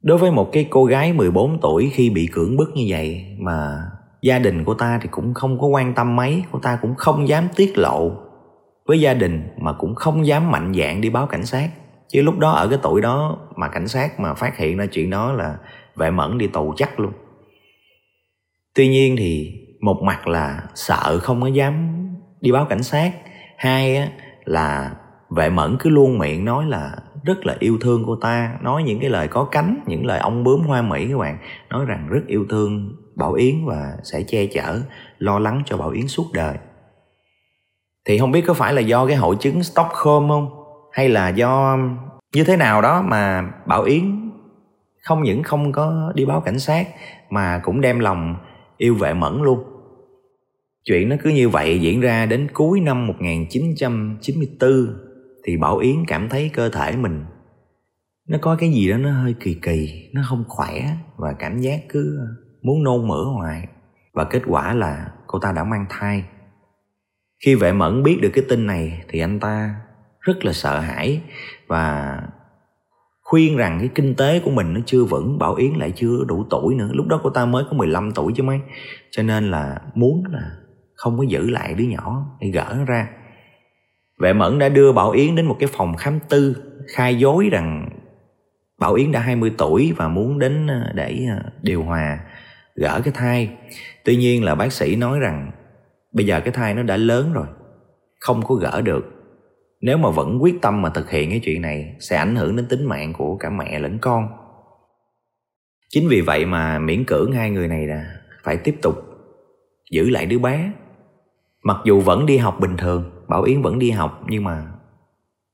Đối 0.04 0.18
với 0.18 0.30
một 0.30 0.52
cái 0.52 0.66
cô 0.70 0.84
gái 0.84 1.12
14 1.12 1.58
tuổi 1.60 1.90
khi 1.94 2.10
bị 2.10 2.28
cưỡng 2.32 2.56
bức 2.56 2.70
như 2.74 2.84
vậy 2.88 3.24
mà 3.38 3.82
gia 4.22 4.38
đình 4.38 4.64
của 4.64 4.74
ta 4.74 4.98
thì 5.02 5.08
cũng 5.10 5.34
không 5.34 5.60
có 5.60 5.66
quan 5.66 5.94
tâm 5.94 6.16
mấy, 6.16 6.42
cô 6.52 6.58
ta 6.58 6.78
cũng 6.82 6.94
không 6.94 7.28
dám 7.28 7.48
tiết 7.56 7.78
lộ 7.78 8.10
với 8.86 9.00
gia 9.00 9.14
đình 9.14 9.48
mà 9.58 9.72
cũng 9.72 9.94
không 9.94 10.26
dám 10.26 10.50
mạnh 10.50 10.72
dạn 10.74 11.00
đi 11.00 11.10
báo 11.10 11.26
cảnh 11.26 11.46
sát. 11.46 11.70
Chứ 12.08 12.22
lúc 12.22 12.38
đó 12.38 12.50
ở 12.50 12.68
cái 12.68 12.78
tuổi 12.82 13.00
đó 13.00 13.38
mà 13.56 13.68
cảnh 13.68 13.88
sát 13.88 14.20
mà 14.20 14.34
phát 14.34 14.56
hiện 14.56 14.76
ra 14.76 14.86
chuyện 14.86 15.10
đó 15.10 15.32
là 15.32 15.56
vệ 15.96 16.10
mẫn 16.10 16.38
đi 16.38 16.46
tù 16.46 16.74
chắc 16.76 17.00
luôn. 17.00 17.12
Tuy 18.74 18.88
nhiên 18.88 19.16
thì 19.18 19.52
một 19.80 20.02
mặt 20.02 20.28
là 20.28 20.62
sợ 20.74 21.18
không 21.22 21.40
có 21.40 21.46
dám 21.46 21.90
đi 22.40 22.52
báo 22.52 22.64
cảnh 22.64 22.82
sát, 22.82 23.12
hai 23.56 23.96
á, 23.96 24.08
là 24.44 24.96
vệ 25.30 25.50
mẫn 25.50 25.76
cứ 25.80 25.90
luôn 25.90 26.18
miệng 26.18 26.44
nói 26.44 26.66
là 26.66 26.96
rất 27.24 27.46
là 27.46 27.56
yêu 27.58 27.78
thương 27.80 28.02
cô 28.06 28.16
ta. 28.16 28.58
Nói 28.62 28.82
những 28.82 29.00
cái 29.00 29.10
lời 29.10 29.28
có 29.28 29.44
cánh, 29.44 29.78
những 29.86 30.06
lời 30.06 30.18
ong 30.18 30.44
bướm 30.44 30.60
hoa 30.60 30.82
mỹ 30.82 31.06
các 31.10 31.18
bạn. 31.18 31.38
Nói 31.70 31.84
rằng 31.84 32.08
rất 32.10 32.20
yêu 32.26 32.46
thương 32.50 32.96
bảo 33.16 33.32
yến 33.32 33.66
và 33.66 33.92
sẽ 34.02 34.22
che 34.22 34.46
chở, 34.46 34.80
lo 35.18 35.38
lắng 35.38 35.62
cho 35.66 35.76
bảo 35.76 35.90
yến 35.90 36.08
suốt 36.08 36.26
đời. 36.32 36.56
Thì 38.04 38.18
không 38.18 38.32
biết 38.32 38.44
có 38.46 38.54
phải 38.54 38.72
là 38.72 38.80
do 38.80 39.06
cái 39.06 39.16
hội 39.16 39.36
chứng 39.40 39.62
stockholm 39.62 40.28
không? 40.28 40.50
Hay 40.92 41.08
là 41.08 41.28
do 41.28 41.72
um, 41.72 41.96
như 42.34 42.44
thế 42.44 42.56
nào 42.56 42.82
đó 42.82 43.02
mà 43.02 43.52
bảo 43.66 43.82
yến 43.82 44.30
không 45.02 45.22
những 45.22 45.42
không 45.42 45.72
có 45.72 46.12
đi 46.14 46.26
báo 46.26 46.40
cảnh 46.40 46.58
sát, 46.58 46.88
mà 47.30 47.60
cũng 47.64 47.80
đem 47.80 47.98
lòng 47.98 48.36
yêu 48.76 48.94
vệ 48.94 49.14
mẫn 49.14 49.42
luôn? 49.42 49.64
Chuyện 50.84 51.08
nó 51.08 51.16
cứ 51.22 51.30
như 51.30 51.48
vậy 51.48 51.80
diễn 51.80 52.00
ra 52.00 52.26
đến 52.26 52.48
cuối 52.52 52.80
năm 52.80 53.06
1994 53.06 55.13
thì 55.46 55.56
Bảo 55.56 55.78
Yến 55.78 56.06
cảm 56.06 56.28
thấy 56.28 56.50
cơ 56.54 56.68
thể 56.68 56.96
mình 56.96 57.24
nó 58.28 58.38
có 58.40 58.56
cái 58.56 58.72
gì 58.72 58.90
đó 58.90 58.96
nó 58.96 59.10
hơi 59.10 59.34
kỳ 59.40 59.54
kỳ, 59.54 60.10
nó 60.12 60.22
không 60.28 60.44
khỏe 60.48 60.96
và 61.16 61.32
cảm 61.38 61.58
giác 61.58 61.80
cứ 61.88 62.18
muốn 62.62 62.82
nôn 62.82 63.08
mửa 63.08 63.24
hoài. 63.24 63.68
Và 64.12 64.24
kết 64.24 64.42
quả 64.46 64.74
là 64.74 65.10
cô 65.26 65.38
ta 65.38 65.52
đã 65.52 65.64
mang 65.64 65.86
thai. 65.88 66.24
Khi 67.44 67.54
vệ 67.54 67.72
mẫn 67.72 68.02
biết 68.02 68.18
được 68.22 68.30
cái 68.34 68.44
tin 68.48 68.66
này 68.66 69.04
thì 69.08 69.20
anh 69.20 69.40
ta 69.40 69.74
rất 70.20 70.44
là 70.44 70.52
sợ 70.52 70.80
hãi 70.80 71.20
và 71.66 72.18
khuyên 73.22 73.56
rằng 73.56 73.78
cái 73.78 73.88
kinh 73.94 74.14
tế 74.14 74.40
của 74.40 74.50
mình 74.50 74.74
nó 74.74 74.80
chưa 74.86 75.04
vững 75.04 75.38
Bảo 75.38 75.54
Yến 75.54 75.72
lại 75.72 75.92
chưa 75.96 76.24
đủ 76.28 76.44
tuổi 76.50 76.74
nữa 76.74 76.88
lúc 76.92 77.06
đó 77.06 77.20
cô 77.22 77.30
ta 77.30 77.46
mới 77.46 77.64
có 77.70 77.76
15 77.76 78.12
tuổi 78.14 78.32
chứ 78.36 78.42
mấy 78.42 78.60
cho 79.10 79.22
nên 79.22 79.50
là 79.50 79.80
muốn 79.94 80.24
là 80.30 80.56
không 80.94 81.18
có 81.18 81.24
giữ 81.28 81.50
lại 81.50 81.74
đứa 81.74 81.84
nhỏ 81.84 82.36
để 82.40 82.48
gỡ 82.48 82.74
nó 82.78 82.84
ra 82.84 83.08
Vệ 84.18 84.32
Mẫn 84.32 84.58
đã 84.58 84.68
đưa 84.68 84.92
Bảo 84.92 85.10
Yến 85.10 85.36
đến 85.36 85.46
một 85.46 85.56
cái 85.60 85.68
phòng 85.72 85.96
khám 85.96 86.18
tư 86.28 86.56
khai 86.94 87.18
dối 87.18 87.48
rằng 87.52 87.88
Bảo 88.78 88.94
Yến 88.94 89.12
đã 89.12 89.20
20 89.20 89.52
tuổi 89.58 89.92
và 89.96 90.08
muốn 90.08 90.38
đến 90.38 90.66
ờ, 90.66 90.92
để 90.94 91.26
ờ, 91.30 91.50
điều 91.62 91.82
hòa 91.82 92.18
gỡ 92.74 93.00
cái 93.04 93.14
thai. 93.16 93.50
Tuy 94.04 94.16
nhiên 94.16 94.44
là 94.44 94.54
bác 94.54 94.72
sĩ 94.72 94.96
nói 94.96 95.18
rằng 95.18 95.50
bây 96.12 96.26
giờ 96.26 96.40
cái 96.40 96.52
thai 96.52 96.74
nó 96.74 96.82
đã 96.82 96.96
lớn 96.96 97.32
rồi, 97.32 97.46
không 98.20 98.42
có 98.42 98.54
gỡ 98.54 98.80
được. 98.80 99.10
Nếu 99.80 99.98
mà 99.98 100.10
vẫn 100.10 100.42
quyết 100.42 100.54
tâm 100.62 100.82
mà 100.82 100.90
thực 100.90 101.10
hiện 101.10 101.30
cái 101.30 101.40
chuyện 101.44 101.62
này 101.62 101.96
sẽ 102.00 102.16
ảnh 102.16 102.36
hưởng 102.36 102.56
đến 102.56 102.66
tính 102.68 102.84
mạng 102.84 103.12
của 103.12 103.36
cả 103.36 103.50
mẹ 103.50 103.78
lẫn 103.78 103.98
con. 103.98 104.28
Chính 105.90 106.08
vì 106.08 106.20
vậy 106.20 106.46
mà 106.46 106.78
miễn 106.78 107.04
cưỡng 107.04 107.32
hai 107.32 107.50
người 107.50 107.68
này 107.68 107.86
là 107.86 108.04
phải 108.42 108.56
tiếp 108.56 108.74
tục 108.82 108.94
giữ 109.90 110.10
lại 110.10 110.26
đứa 110.26 110.38
bé. 110.38 110.72
Mặc 111.62 111.76
dù 111.84 112.00
vẫn 112.00 112.26
đi 112.26 112.36
học 112.36 112.60
bình 112.60 112.76
thường 112.76 113.13
Bảo 113.28 113.42
Yến 113.42 113.62
vẫn 113.62 113.78
đi 113.78 113.90
học, 113.90 114.22
nhưng 114.28 114.44
mà 114.44 114.66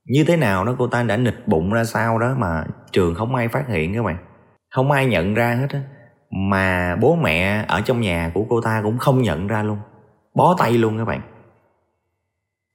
như 0.05 0.23
thế 0.23 0.37
nào 0.37 0.65
đó 0.65 0.75
cô 0.79 0.87
ta 0.87 1.03
đã 1.03 1.17
nịch 1.17 1.47
bụng 1.47 1.71
ra 1.73 1.83
sao 1.83 2.19
đó 2.19 2.35
mà 2.37 2.65
trường 2.91 3.15
không 3.15 3.35
ai 3.35 3.47
phát 3.47 3.67
hiện 3.67 3.93
các 3.93 4.03
bạn. 4.03 4.17
Không 4.69 4.91
ai 4.91 5.05
nhận 5.05 5.33
ra 5.33 5.55
hết 5.55 5.67
á. 5.69 5.81
Mà 6.31 6.95
bố 6.95 7.15
mẹ 7.15 7.65
ở 7.67 7.81
trong 7.81 8.01
nhà 8.01 8.31
của 8.33 8.45
cô 8.49 8.61
ta 8.61 8.81
cũng 8.83 8.97
không 8.97 9.21
nhận 9.21 9.47
ra 9.47 9.63
luôn. 9.63 9.77
Bó 10.35 10.55
tay 10.59 10.71
luôn 10.71 10.97
các 10.97 11.05
bạn. 11.05 11.21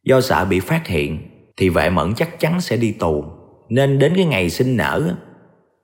Do 0.04 0.20
sợ 0.20 0.44
bị 0.44 0.60
phát 0.60 0.86
hiện 0.86 1.18
thì 1.56 1.68
vệ 1.68 1.90
mẫn 1.90 2.14
chắc 2.14 2.40
chắn 2.40 2.60
sẽ 2.60 2.76
đi 2.76 2.92
tù. 2.92 3.24
Nên 3.68 3.98
đến 3.98 4.12
cái 4.16 4.24
ngày 4.24 4.50
sinh 4.50 4.76
nở 4.76 5.16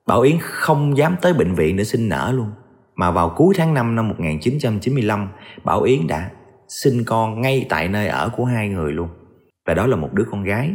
Bảo 0.07 0.21
Yến 0.21 0.37
không 0.41 0.97
dám 0.97 1.15
tới 1.21 1.33
bệnh 1.33 1.53
viện 1.53 1.77
để 1.77 1.83
sinh 1.83 2.09
nở 2.09 2.31
luôn. 2.35 2.51
Mà 2.95 3.11
vào 3.11 3.33
cuối 3.35 3.55
tháng 3.57 3.73
5 3.73 3.95
năm 3.95 4.09
1995 4.09 5.29
Bảo 5.63 5.81
Yến 5.81 6.07
đã 6.07 6.29
sinh 6.81 7.03
con 7.05 7.41
ngay 7.41 7.65
tại 7.69 7.87
nơi 7.87 8.07
ở 8.07 8.29
của 8.37 8.45
hai 8.45 8.69
người 8.69 8.91
luôn. 8.91 9.09
Và 9.65 9.73
đó 9.73 9.87
là 9.87 9.95
một 9.95 10.13
đứa 10.13 10.23
con 10.31 10.43
gái. 10.43 10.71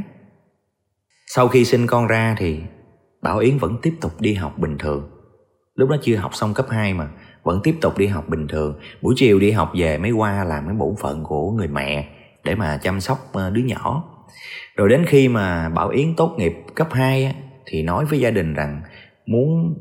Sau 1.26 1.48
khi 1.48 1.64
sinh 1.64 1.86
con 1.86 2.06
ra 2.06 2.34
thì 2.38 2.60
Bảo 3.22 3.38
Yến 3.38 3.58
vẫn 3.58 3.76
tiếp 3.82 3.94
tục 4.00 4.20
đi 4.20 4.34
học 4.34 4.58
bình 4.58 4.78
thường. 4.78 5.10
Lúc 5.74 5.88
đó 5.88 5.96
chưa 6.02 6.16
học 6.16 6.34
xong 6.34 6.54
cấp 6.54 6.66
2 6.70 6.94
mà, 6.94 7.08
vẫn 7.42 7.60
tiếp 7.64 7.74
tục 7.80 7.98
đi 7.98 8.06
học 8.06 8.28
bình 8.28 8.48
thường. 8.48 8.80
Buổi 9.02 9.14
chiều 9.16 9.38
đi 9.38 9.50
học 9.50 9.72
về 9.74 9.98
mới 9.98 10.10
qua 10.10 10.44
làm 10.44 10.66
cái 10.66 10.74
bổn 10.74 10.94
phận 11.00 11.24
của 11.24 11.50
người 11.50 11.68
mẹ 11.68 12.08
để 12.44 12.54
mà 12.54 12.78
chăm 12.82 13.00
sóc 13.00 13.18
ờ, 13.32 13.50
đứa 13.50 13.62
nhỏ. 13.62 14.04
Rồi 14.76 14.88
đến 14.88 15.04
khi 15.06 15.28
mà 15.28 15.68
Bảo 15.68 15.88
Yến 15.88 16.14
tốt 16.16 16.34
nghiệp 16.38 16.52
cấp 16.74 16.88
2 16.92 17.34
thì 17.66 17.82
nói 17.82 18.04
với 18.04 18.20
gia 18.20 18.30
đình 18.30 18.54
rằng 18.54 18.82
muốn 19.26 19.74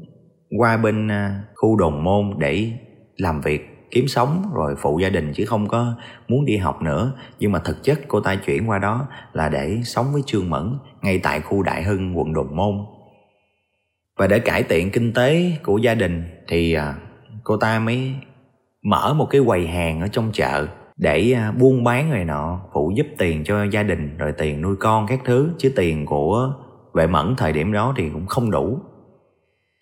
qua 0.58 0.78
bên 0.78 1.08
ờ, 1.08 1.32
khu 1.56 1.76
đồn 1.76 2.04
môn 2.04 2.36
để 2.40 2.72
làm 3.18 3.42
việc 3.42 3.77
kiếm 3.92 4.08
sống 4.08 4.52
rồi 4.54 4.76
phụ 4.78 5.00
gia 5.00 5.10
đình 5.10 5.34
chứ 5.34 5.46
không 5.46 5.68
có 5.68 5.94
muốn 6.28 6.46
đi 6.46 6.58
học 6.58 6.82
nữa. 6.82 7.12
Nhưng 7.40 7.52
mà 7.52 7.60
thực 7.60 7.84
chất 7.84 8.00
cô 8.08 8.20
ta 8.20 8.36
chuyển 8.36 8.70
qua 8.70 8.80
đó 8.80 9.08
là 9.34 9.50
để 9.50 9.78
sống 9.84 10.06
với 10.14 10.22
trương 10.26 10.50
mẫn 10.50 10.78
ngay 11.02 11.20
tại 11.20 11.42
khu 11.42 11.64
đại 11.64 11.84
hưng, 11.84 12.18
quận 12.18 12.34
đồn 12.34 12.56
môn. 12.56 12.78
Và 14.18 14.28
để 14.28 14.40
cải 14.40 14.64
thiện 14.64 14.92
kinh 14.92 15.14
tế 15.14 15.52
của 15.64 15.78
gia 15.78 15.96
đình 15.96 16.24
thì 16.48 16.74
à, 16.74 16.96
cô 17.44 17.58
ta 17.58 17.80
mới 17.80 18.14
mở 18.84 19.14
một 19.14 19.28
cái 19.30 19.42
quầy 19.46 19.68
hàng 19.68 20.02
ở 20.02 20.08
trong 20.08 20.30
chợ 20.34 20.68
để 20.98 21.32
à, 21.32 21.52
buôn 21.52 21.84
bán 21.84 22.12
này 22.12 22.26
nọ, 22.26 22.62
phụ 22.74 22.92
giúp 22.96 23.08
tiền 23.18 23.44
cho 23.44 23.64
gia 23.64 23.84
đình, 23.84 24.18
rồi 24.18 24.32
tiền 24.32 24.62
nuôi 24.62 24.76
con 24.80 25.08
các 25.08 25.20
thứ. 25.26 25.50
Chứ 25.58 25.72
tiền 25.76 26.06
của 26.06 26.54
vệ 26.94 27.08
mẫn 27.08 27.36
thời 27.38 27.54
điểm 27.54 27.72
đó 27.72 27.94
thì 27.98 28.10
cũng 28.10 28.26
không 28.26 28.52
đủ. 28.52 28.80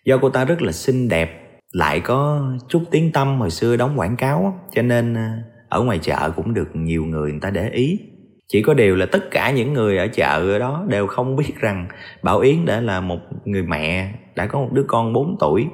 Do 0.04 0.18
cô 0.22 0.30
ta 0.30 0.44
rất 0.44 0.62
là 0.62 0.72
xinh 0.72 1.08
đẹp 1.08 1.45
lại 1.72 2.00
có 2.00 2.42
chút 2.68 2.82
tiếng 2.90 3.12
tâm 3.12 3.38
hồi 3.40 3.50
xưa 3.50 3.76
đóng 3.76 3.98
quảng 3.98 4.16
cáo 4.16 4.60
cho 4.74 4.82
nên 4.82 5.14
à, 5.14 5.42
ở 5.68 5.82
ngoài 5.82 5.98
chợ 5.98 6.30
cũng 6.36 6.54
được 6.54 6.68
nhiều 6.74 7.04
người 7.04 7.30
người 7.30 7.40
ta 7.40 7.50
để 7.50 7.70
ý. 7.70 7.98
Chỉ 8.48 8.62
có 8.62 8.74
điều 8.74 8.96
là 8.96 9.06
tất 9.06 9.30
cả 9.30 9.50
những 9.50 9.72
người 9.72 9.98
ở 9.98 10.06
chợ 10.06 10.58
đó 10.58 10.84
đều 10.88 11.06
không 11.06 11.36
biết 11.36 11.60
rằng 11.60 11.88
Bảo 12.22 12.38
Yến 12.38 12.64
đã 12.64 12.80
là 12.80 13.00
một 13.00 13.18
người 13.44 13.62
mẹ, 13.62 14.12
đã 14.34 14.46
có 14.46 14.60
một 14.60 14.68
đứa 14.72 14.84
con 14.88 15.12
4 15.12 15.36
tuổi. 15.40 15.66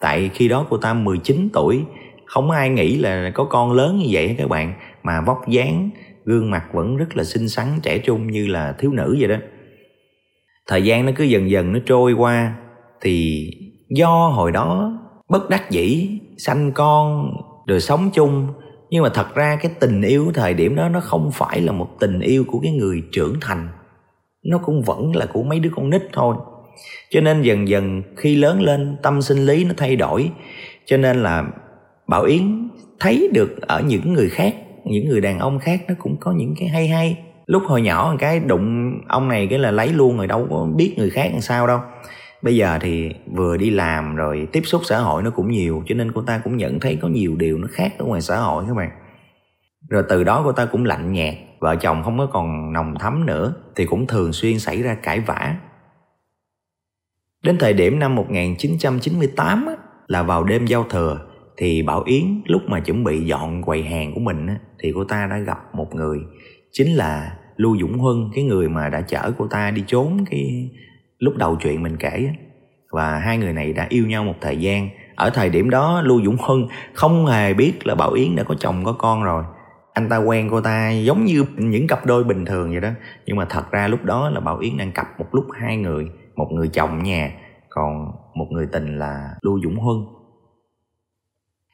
Tại 0.00 0.30
khi 0.34 0.48
đó 0.48 0.66
cô 0.70 0.76
ta 0.76 0.94
19 0.94 1.48
tuổi, 1.52 1.84
không 2.26 2.50
ai 2.50 2.70
nghĩ 2.70 2.96
là 2.96 3.30
có 3.34 3.44
con 3.44 3.72
lớn 3.72 3.98
như 3.98 4.06
vậy 4.10 4.34
các 4.38 4.48
bạn? 4.48 4.74
Mà 5.02 5.20
vóc 5.20 5.48
dáng, 5.48 5.90
gương 6.24 6.50
mặt 6.50 6.64
vẫn 6.72 6.96
rất 6.96 7.16
là 7.16 7.24
xinh 7.24 7.48
xắn, 7.48 7.66
trẻ 7.82 7.98
trung 7.98 8.26
như 8.26 8.46
là 8.46 8.74
thiếu 8.78 8.92
nữ 8.92 9.16
vậy 9.18 9.28
đó. 9.28 9.36
Thời 10.66 10.84
gian 10.84 11.06
nó 11.06 11.12
cứ 11.16 11.24
dần 11.24 11.50
dần 11.50 11.72
nó 11.72 11.78
trôi 11.86 12.12
qua, 12.12 12.56
thì 13.00 13.50
do 13.88 14.28
hồi 14.28 14.52
đó 14.52 14.98
bất 15.28 15.50
đắc 15.50 15.70
dĩ, 15.70 16.18
sanh 16.38 16.72
con, 16.72 17.32
rồi 17.66 17.80
sống 17.80 18.10
chung. 18.12 18.48
Nhưng 18.90 19.02
mà 19.02 19.08
thật 19.08 19.34
ra 19.34 19.56
cái 19.62 19.72
tình 19.80 20.02
yêu 20.02 20.30
thời 20.34 20.54
điểm 20.54 20.76
đó, 20.76 20.88
nó 20.88 21.00
không 21.00 21.30
phải 21.32 21.60
là 21.60 21.72
một 21.72 21.88
tình 22.00 22.20
yêu 22.20 22.44
của 22.48 22.60
cái 22.62 22.72
người 22.72 23.02
trưởng 23.12 23.34
thành. 23.40 23.68
Nó 24.44 24.58
cũng 24.58 24.82
vẫn 24.82 25.16
là 25.16 25.26
của 25.26 25.42
mấy 25.42 25.60
đứa 25.60 25.70
con 25.76 25.90
nít 25.90 26.02
thôi. 26.12 26.36
Cho 27.10 27.20
nên 27.20 27.42
dần 27.42 27.68
dần 27.68 28.02
khi 28.16 28.36
lớn 28.36 28.62
lên, 28.62 28.96
tâm 29.02 29.22
sinh 29.22 29.46
lý 29.46 29.64
nó 29.64 29.74
thay 29.76 29.96
đổi. 29.96 30.30
Cho 30.86 30.96
nên 30.96 31.22
là 31.22 31.44
bảo 32.08 32.24
yến 32.24 32.68
thấy 33.00 33.30
được 33.32 33.60
ở 33.60 33.80
những 33.80 34.12
người 34.12 34.28
khác, 34.28 34.54
những 34.84 35.08
người 35.08 35.20
đàn 35.20 35.38
ông 35.38 35.58
khác, 35.58 35.80
nó 35.88 35.94
cũng 35.98 36.16
có 36.20 36.32
những 36.32 36.54
cái 36.58 36.68
hay 36.68 36.88
hay. 36.88 37.18
Lúc 37.46 37.62
hồi 37.66 37.82
nhỏ 37.82 38.08
một 38.10 38.16
cái 38.20 38.40
đụng 38.40 38.92
ông 39.08 39.28
này 39.28 39.46
cái 39.50 39.58
là 39.58 39.70
lấy 39.70 39.88
luôn 39.88 40.16
rồi, 40.16 40.26
đâu 40.26 40.46
có 40.50 40.68
biết 40.76 40.94
người 40.96 41.10
khác 41.10 41.30
làm 41.32 41.40
sao 41.40 41.66
đâu 41.66 41.80
bây 42.44 42.56
giờ 42.56 42.78
thì 42.80 43.14
vừa 43.34 43.56
đi 43.56 43.70
làm 43.70 44.16
rồi 44.16 44.48
tiếp 44.52 44.62
xúc 44.64 44.82
xã 44.84 44.98
hội 44.98 45.22
nó 45.22 45.30
cũng 45.30 45.50
nhiều 45.50 45.82
cho 45.86 45.94
nên 45.94 46.12
cô 46.12 46.22
ta 46.22 46.40
cũng 46.44 46.56
nhận 46.56 46.80
thấy 46.80 46.98
có 47.02 47.08
nhiều 47.08 47.36
điều 47.36 47.58
nó 47.58 47.68
khác 47.70 47.92
ở 47.98 48.04
ngoài 48.04 48.20
xã 48.20 48.36
hội 48.36 48.64
các 48.68 48.74
bạn. 48.74 48.90
Rồi 49.88 50.02
từ 50.08 50.24
đó 50.24 50.42
cô 50.44 50.52
ta 50.52 50.64
cũng 50.64 50.84
lạnh 50.84 51.12
nhạt 51.12 51.34
vợ 51.60 51.76
chồng 51.76 52.02
không 52.04 52.18
có 52.18 52.26
còn 52.26 52.72
nồng 52.72 52.94
thắm 52.98 53.26
nữa 53.26 53.54
thì 53.76 53.86
cũng 53.86 54.06
thường 54.06 54.32
xuyên 54.32 54.58
xảy 54.58 54.82
ra 54.82 54.94
cãi 54.94 55.20
vã. 55.20 55.56
Đến 57.44 57.58
thời 57.58 57.72
điểm 57.72 57.98
năm 57.98 58.14
1998 58.14 59.66
á, 59.66 59.74
là 60.06 60.22
vào 60.22 60.44
đêm 60.44 60.66
giao 60.66 60.84
thừa 60.90 61.20
thì 61.56 61.82
Bảo 61.82 62.02
Yến 62.02 62.42
lúc 62.46 62.62
mà 62.66 62.80
chuẩn 62.80 63.04
bị 63.04 63.20
dọn 63.20 63.62
quầy 63.62 63.82
hàng 63.82 64.14
của 64.14 64.20
mình 64.20 64.46
á, 64.46 64.58
thì 64.78 64.92
cô 64.94 65.04
ta 65.04 65.26
đã 65.30 65.38
gặp 65.38 65.74
một 65.74 65.94
người 65.94 66.18
chính 66.72 66.94
là 66.94 67.36
Lưu 67.56 67.76
Dũng 67.80 67.98
Huân 67.98 68.30
cái 68.34 68.44
người 68.44 68.68
mà 68.68 68.88
đã 68.88 69.00
chở 69.00 69.32
cô 69.38 69.46
ta 69.46 69.70
đi 69.70 69.84
trốn 69.86 70.24
cái 70.30 70.70
lúc 71.24 71.36
đầu 71.36 71.56
chuyện 71.60 71.82
mình 71.82 71.96
kể 71.96 72.30
và 72.90 73.18
hai 73.18 73.38
người 73.38 73.52
này 73.52 73.72
đã 73.72 73.86
yêu 73.88 74.06
nhau 74.06 74.24
một 74.24 74.34
thời 74.40 74.56
gian. 74.56 74.88
Ở 75.14 75.30
thời 75.30 75.48
điểm 75.50 75.70
đó, 75.70 76.02
lưu 76.04 76.22
dũng 76.24 76.36
hưng 76.46 76.68
không 76.92 77.26
hề 77.26 77.54
biết 77.54 77.86
là 77.86 77.94
bảo 77.94 78.12
yến 78.12 78.36
đã 78.36 78.42
có 78.42 78.54
chồng, 78.58 78.84
có 78.84 78.92
con 78.92 79.22
rồi. 79.22 79.44
Anh 79.92 80.08
ta 80.08 80.16
quen 80.16 80.48
cô 80.50 80.60
ta 80.60 80.90
giống 80.90 81.24
như 81.24 81.44
những 81.56 81.86
cặp 81.86 82.06
đôi 82.06 82.24
bình 82.24 82.44
thường 82.44 82.70
vậy 82.70 82.80
đó. 82.80 82.88
Nhưng 83.26 83.36
mà 83.36 83.46
thật 83.50 83.70
ra 83.70 83.88
lúc 83.88 84.04
đó 84.04 84.30
là 84.30 84.40
bảo 84.40 84.58
yến 84.58 84.76
đang 84.76 84.92
cặp 84.92 85.06
một 85.18 85.26
lúc 85.32 85.44
hai 85.60 85.76
người, 85.76 86.06
một 86.36 86.48
người 86.52 86.68
chồng 86.68 87.02
nhà, 87.02 87.32
còn 87.68 88.10
một 88.34 88.46
người 88.50 88.66
tình 88.72 88.98
là 88.98 89.30
lưu 89.42 89.60
dũng 89.62 89.76
huân 89.76 89.96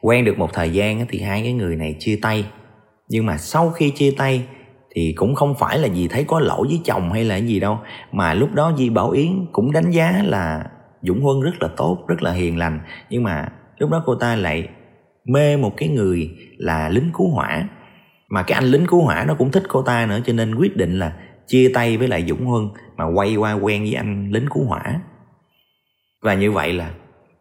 quen 0.02 0.24
được 0.24 0.38
một 0.38 0.52
thời 0.52 0.70
gian 0.70 1.06
thì 1.08 1.20
hai 1.20 1.42
cái 1.42 1.52
người 1.52 1.76
này 1.76 1.96
chia 1.98 2.18
tay. 2.22 2.46
Nhưng 3.08 3.26
mà 3.26 3.38
sau 3.38 3.70
khi 3.70 3.90
chia 3.90 4.14
tay 4.18 4.46
thì 4.94 5.12
cũng 5.16 5.34
không 5.34 5.54
phải 5.58 5.78
là 5.78 5.88
gì 5.88 6.08
thấy 6.08 6.24
có 6.24 6.40
lỗi 6.40 6.66
với 6.68 6.80
chồng 6.84 7.12
hay 7.12 7.24
là 7.24 7.36
gì 7.36 7.60
đâu, 7.60 7.78
mà 8.12 8.34
lúc 8.34 8.52
đó 8.54 8.72
Di 8.78 8.90
Bảo 8.90 9.10
Yến 9.10 9.46
cũng 9.52 9.72
đánh 9.72 9.90
giá 9.90 10.22
là 10.24 10.64
Dũng 11.02 11.20
Huân 11.20 11.40
rất 11.40 11.62
là 11.62 11.68
tốt, 11.76 11.98
rất 12.08 12.22
là 12.22 12.32
hiền 12.32 12.58
lành. 12.58 12.80
Nhưng 13.10 13.22
mà 13.22 13.48
lúc 13.78 13.90
đó 13.90 14.02
cô 14.06 14.14
ta 14.14 14.36
lại 14.36 14.68
mê 15.24 15.56
một 15.56 15.76
cái 15.76 15.88
người 15.88 16.30
là 16.56 16.88
lính 16.88 17.10
cứu 17.14 17.30
hỏa. 17.30 17.68
Mà 18.28 18.42
cái 18.42 18.54
anh 18.54 18.64
lính 18.64 18.86
cứu 18.86 19.02
hỏa 19.02 19.24
nó 19.28 19.34
cũng 19.34 19.50
thích 19.50 19.62
cô 19.68 19.82
ta 19.82 20.06
nữa, 20.06 20.20
cho 20.26 20.32
nên 20.32 20.54
quyết 20.54 20.76
định 20.76 20.98
là 20.98 21.12
chia 21.46 21.70
tay 21.74 21.96
với 21.96 22.08
lại 22.08 22.24
Dũng 22.28 22.44
Huân 22.44 22.68
mà 22.96 23.04
quay 23.04 23.36
qua 23.36 23.52
quen 23.52 23.82
với 23.82 23.94
anh 23.94 24.30
lính 24.30 24.46
cứu 24.54 24.64
hỏa. 24.64 25.00
Và 26.22 26.34
như 26.34 26.52
vậy 26.52 26.72
là 26.72 26.90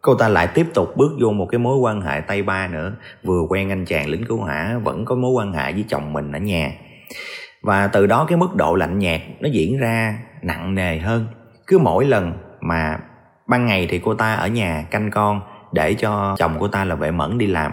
cô 0.02 0.16
ta 0.16 0.28
lại 0.28 0.48
tiếp 0.48 0.68
tục 0.74 0.98
bước 0.98 1.12
vô 1.22 1.32
một 1.32 1.48
cái 1.52 1.60
mối 1.60 1.78
quan 1.78 2.02
hệ 2.02 2.22
tay 2.22 2.44
ba 2.44 2.68
nữa. 2.68 2.96
Vừa 3.24 3.42
quen 3.50 3.70
anh 3.70 3.86
chàng 3.86 4.10
lính 4.10 4.26
cứu 4.26 4.38
hỏa, 4.38 4.80
vẫn 4.84 5.06
có 5.06 5.16
mối 5.16 5.32
quan 5.32 5.54
hệ 5.54 5.74
với 5.74 5.86
chồng 5.88 6.14
mình 6.14 6.32
ở 6.32 6.40
nhà 6.40 6.72
và 7.62 7.88
từ 7.88 8.08
đó 8.08 8.26
cái 8.26 8.38
mức 8.38 8.56
độ 8.56 8.76
lạnh 8.76 9.00
nhạt 9.00 9.22
nó 9.40 9.50
diễn 9.52 9.78
ra 9.78 10.20
nặng 10.42 10.76
nề 10.76 10.98
hơn. 10.98 11.28
Cứ 11.68 11.78
mỗi 11.78 12.06
lần 12.06 12.34
mà 12.62 12.98
ban 13.48 13.66
ngày 13.66 13.88
thì 13.90 14.00
cô 14.00 14.14
ta 14.14 14.34
ở 14.34 14.48
nhà 14.48 14.86
canh 14.92 15.12
con 15.12 15.42
để 15.74 15.94
cho 15.94 16.36
chồng 16.40 16.56
cô 16.60 16.68
ta 16.68 16.86
là 16.86 16.96
vệ 16.96 17.12
mẫn 17.12 17.38
đi 17.38 17.48
làm. 17.48 17.72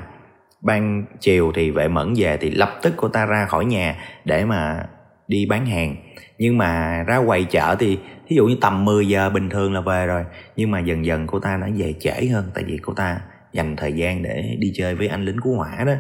Ban 0.60 1.04
chiều 1.20 1.52
thì 1.54 1.70
vệ 1.70 1.88
mẫn 1.88 2.14
về 2.16 2.36
thì 2.36 2.50
lập 2.50 2.78
tức 2.82 2.94
cô 2.96 3.08
ta 3.08 3.26
ra 3.26 3.46
khỏi 3.46 3.64
nhà 3.64 3.96
để 4.24 4.44
mà 4.44 4.86
đi 5.28 5.46
bán 5.46 5.66
hàng. 5.66 5.96
Nhưng 6.38 6.58
mà 6.58 7.02
ra 7.06 7.20
quầy 7.26 7.44
chợ 7.44 7.76
thì 7.78 7.98
thí 8.28 8.36
dụ 8.36 8.46
như 8.46 8.56
tầm 8.60 8.84
10 8.84 9.08
giờ 9.08 9.30
bình 9.30 9.48
thường 9.48 9.72
là 9.72 9.80
về 9.80 10.06
rồi. 10.06 10.24
Nhưng 10.56 10.70
mà 10.70 10.80
dần 10.80 11.04
dần 11.04 11.26
cô 11.26 11.38
ta 11.38 11.56
đã 11.56 11.68
về 11.76 11.94
trễ 12.00 12.26
hơn 12.32 12.50
tại 12.54 12.64
vì 12.64 12.78
cô 12.82 12.94
ta 12.94 13.20
dành 13.52 13.76
thời 13.76 13.92
gian 13.92 14.22
để 14.22 14.56
đi 14.58 14.72
chơi 14.74 14.94
với 14.94 15.08
anh 15.08 15.24
lính 15.24 15.40
cứu 15.42 15.56
hỏa 15.56 15.84
đó. 15.86 15.92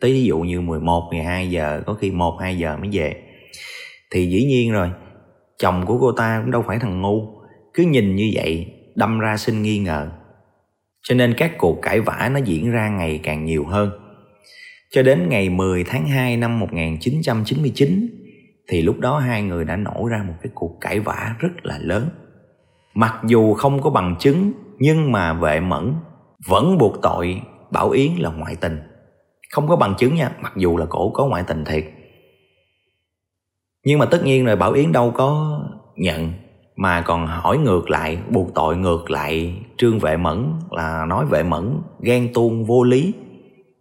Tới 0.00 0.12
ví 0.12 0.24
dụ 0.24 0.38
như 0.38 0.60
11, 0.60 1.08
12 1.10 1.50
giờ 1.50 1.82
có 1.86 1.94
khi 1.94 2.10
1, 2.10 2.38
2 2.40 2.58
giờ 2.58 2.76
mới 2.76 2.88
về 2.92 3.14
thì 4.10 4.26
dĩ 4.26 4.44
nhiên 4.44 4.72
rồi, 4.72 4.90
chồng 5.58 5.86
của 5.86 5.98
cô 6.00 6.12
ta 6.12 6.40
cũng 6.42 6.50
đâu 6.50 6.64
phải 6.66 6.78
thằng 6.78 7.02
ngu, 7.02 7.28
cứ 7.74 7.82
nhìn 7.82 8.16
như 8.16 8.30
vậy, 8.34 8.66
đâm 8.94 9.18
ra 9.18 9.36
sinh 9.36 9.62
nghi 9.62 9.78
ngờ. 9.78 10.10
Cho 11.02 11.14
nên 11.14 11.34
các 11.34 11.52
cuộc 11.58 11.78
cãi 11.82 12.00
vã 12.00 12.30
nó 12.32 12.40
diễn 12.44 12.70
ra 12.70 12.88
ngày 12.88 13.20
càng 13.22 13.44
nhiều 13.44 13.64
hơn. 13.64 13.90
Cho 14.90 15.02
đến 15.02 15.28
ngày 15.28 15.48
10 15.48 15.84
tháng 15.84 16.06
2 16.06 16.36
năm 16.36 16.58
1999 16.58 18.08
thì 18.68 18.82
lúc 18.82 18.98
đó 18.98 19.18
hai 19.18 19.42
người 19.42 19.64
đã 19.64 19.76
nổ 19.76 20.06
ra 20.10 20.24
một 20.28 20.34
cái 20.42 20.50
cuộc 20.54 20.78
cãi 20.80 21.00
vã 21.00 21.34
rất 21.38 21.66
là 21.66 21.78
lớn. 21.80 22.08
Mặc 22.94 23.14
dù 23.26 23.54
không 23.54 23.82
có 23.82 23.90
bằng 23.90 24.16
chứng, 24.18 24.52
nhưng 24.78 25.12
mà 25.12 25.32
vệ 25.32 25.60
mẫn 25.60 25.94
vẫn 26.46 26.78
buộc 26.78 27.02
tội 27.02 27.42
bảo 27.70 27.90
yến 27.90 28.12
là 28.18 28.30
ngoại 28.30 28.56
tình. 28.60 28.78
Không 29.50 29.68
có 29.68 29.76
bằng 29.76 29.94
chứng 29.98 30.14
nha, 30.14 30.30
mặc 30.40 30.52
dù 30.56 30.76
là 30.76 30.86
cổ 30.88 31.10
có 31.14 31.26
ngoại 31.26 31.44
tình 31.46 31.64
thiệt 31.64 31.84
nhưng 33.84 33.98
mà 33.98 34.06
tất 34.06 34.24
nhiên 34.24 34.44
rồi, 34.44 34.56
bảo 34.56 34.72
yến 34.72 34.92
đâu 34.92 35.10
có 35.10 35.60
nhận. 35.96 36.32
Mà 36.76 37.00
còn 37.00 37.26
hỏi 37.26 37.58
ngược 37.58 37.90
lại, 37.90 38.18
buộc 38.28 38.54
tội 38.54 38.76
ngược 38.76 39.10
lại 39.10 39.54
trương 39.78 39.98
vệ 39.98 40.16
mẫn 40.16 40.52
là 40.70 41.04
nói 41.08 41.24
vệ 41.30 41.42
mẫn 41.42 41.78
ghen 42.02 42.32
tuông 42.34 42.64
vô 42.64 42.82
lý. 42.84 43.14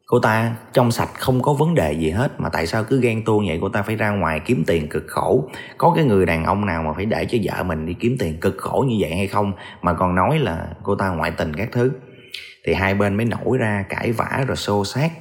Cô 0.05 0.19
ta 0.19 0.55
trong 0.73 0.91
sạch 0.91 1.09
không 1.13 1.41
có 1.41 1.53
vấn 1.53 1.75
đề 1.75 1.93
gì 1.93 2.09
hết, 2.09 2.39
mà 2.39 2.49
tại 2.49 2.67
sao 2.67 2.83
cứ 2.83 3.01
ghen 3.01 3.25
tuông 3.25 3.47
vậy? 3.47 3.59
Cô 3.61 3.69
ta 3.69 3.81
phải 3.81 3.95
ra 3.95 4.09
ngoài 4.09 4.39
kiếm 4.39 4.63
tiền 4.67 4.87
cực 4.89 5.03
khổ. 5.07 5.49
Có 5.77 5.93
cái 5.95 6.05
người 6.05 6.25
đàn 6.25 6.43
ông 6.43 6.65
nào 6.65 6.83
mà 6.83 6.93
phải 6.93 7.05
để 7.05 7.25
cho 7.25 7.37
vợ 7.43 7.63
mình 7.63 7.85
đi 7.85 7.93
kiếm 7.93 8.15
tiền 8.19 8.39
cực 8.41 8.57
khổ 8.57 8.85
như 8.89 8.95
vậy 8.99 9.15
hay 9.15 9.27
không? 9.27 9.53
Mà 9.81 9.93
còn 9.93 10.15
nói 10.15 10.39
là 10.39 10.67
cô 10.83 10.95
ta 10.95 11.09
ngoại 11.09 11.31
tình 11.31 11.53
các 11.53 11.69
thứ. 11.71 11.91
Thì 12.65 12.73
hai 12.73 12.93
bên 12.95 13.17
mới 13.17 13.25
nổi 13.25 13.57
ra 13.57 13.85
cãi 13.89 14.11
vã 14.11 14.43
rồi 14.47 14.55
xô 14.55 14.85
xát. 14.85 15.11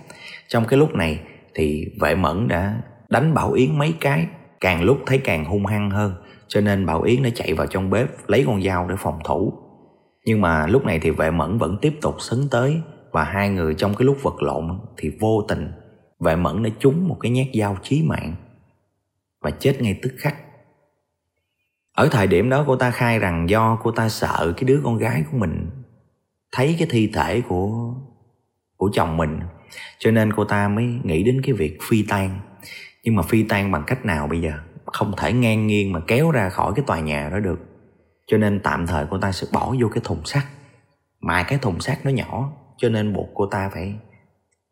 Trong 0.48 0.64
cái 0.64 0.78
lúc 0.78 0.94
này 0.94 1.20
thì 1.54 1.86
vệ 2.00 2.14
mẫn 2.14 2.48
đã 2.48 2.74
đánh 3.08 3.34
bảo 3.34 3.52
yến 3.52 3.78
mấy 3.78 3.94
cái 4.00 4.26
càng 4.60 4.82
lúc 4.82 4.98
thấy 5.06 5.18
càng 5.18 5.44
hung 5.44 5.66
hăng 5.66 5.90
hơn, 5.90 6.14
cho 6.48 6.60
nên 6.60 6.86
bảo 6.86 7.02
yến 7.02 7.22
đã 7.22 7.30
chạy 7.34 7.54
vào 7.54 7.66
trong 7.66 7.90
bếp 7.90 8.08
lấy 8.28 8.44
con 8.46 8.62
dao 8.62 8.88
để 8.88 8.96
phòng 8.98 9.18
thủ. 9.24 9.52
Nhưng 10.24 10.40
mà 10.40 10.66
lúc 10.66 10.84
này 10.84 10.98
thì 10.98 11.10
vệ 11.10 11.30
mẫn 11.30 11.58
vẫn 11.58 11.78
tiếp 11.82 11.98
tục 12.00 12.14
sấn 12.18 12.38
tới 12.50 12.80
và 13.12 13.24
hai 13.24 13.48
người 13.48 13.74
trong 13.74 13.94
cái 13.94 14.06
lúc 14.06 14.16
vật 14.22 14.42
lộn 14.42 14.80
thì 14.96 15.10
vô 15.20 15.42
tình 15.48 15.72
vệ 16.20 16.36
mẫn 16.36 16.62
đã 16.62 16.70
trúng 16.78 17.08
một 17.08 17.16
cái 17.20 17.32
nhát 17.32 17.46
dao 17.54 17.76
chí 17.82 18.02
mạng 18.02 18.34
và 19.40 19.50
chết 19.50 19.82
ngay 19.82 19.98
tức 20.02 20.12
khắc. 20.18 20.36
Ở 21.92 22.08
thời 22.08 22.26
điểm 22.26 22.50
đó 22.50 22.64
cô 22.66 22.76
ta 22.76 22.90
khai 22.90 23.18
rằng 23.18 23.50
do 23.50 23.78
cô 23.82 23.90
ta 23.90 24.08
sợ 24.08 24.52
cái 24.56 24.64
đứa 24.64 24.80
con 24.84 24.98
gái 24.98 25.24
của 25.32 25.38
mình 25.38 25.70
thấy 26.52 26.76
cái 26.78 26.88
thi 26.90 27.10
thể 27.14 27.40
của 27.48 27.94
của 28.76 28.90
chồng 28.92 29.16
mình, 29.16 29.40
cho 29.98 30.10
nên 30.10 30.32
cô 30.32 30.44
ta 30.44 30.68
mới 30.68 30.84
nghĩ 31.02 31.22
đến 31.22 31.40
cái 31.44 31.52
việc 31.52 31.78
phi 31.88 32.04
tan 32.08 32.40
nhưng 33.04 33.16
mà 33.16 33.22
phi 33.22 33.42
tan 33.42 33.72
bằng 33.72 33.84
cách 33.87 34.04
nào 34.04 34.26
bây 34.26 34.40
giờ? 34.40 34.52
Không 34.87 35.12
thể 35.16 35.32
ngang 35.32 35.66
nghiêng 35.66 35.92
mà 35.92 36.00
kéo 36.06 36.30
ra 36.30 36.48
khỏi 36.48 36.72
cái 36.76 36.84
tòa 36.87 37.00
nhà 37.00 37.28
đó 37.28 37.38
được. 37.38 37.61
Cho 38.26 38.38
nên 38.38 38.61
tạm 38.61 38.87
thời 38.87 39.06
cô 39.11 39.18
ta 39.18 39.32
sẽ 39.32 39.46
bỏ 39.52 39.74
vô 39.80 39.88
cái 39.88 40.00
thùng 40.04 40.24
sắt. 40.24 40.42
Mà 41.20 41.42
cái 41.42 41.58
thùng 41.58 41.80
sắt 41.80 42.04
nó 42.04 42.11
nhỏ, 42.11 42.52
cho 42.76 42.88
nên 42.88 43.12
buộc 43.12 43.28
cô 43.34 43.46
ta 43.46 43.70
phải 43.74 43.94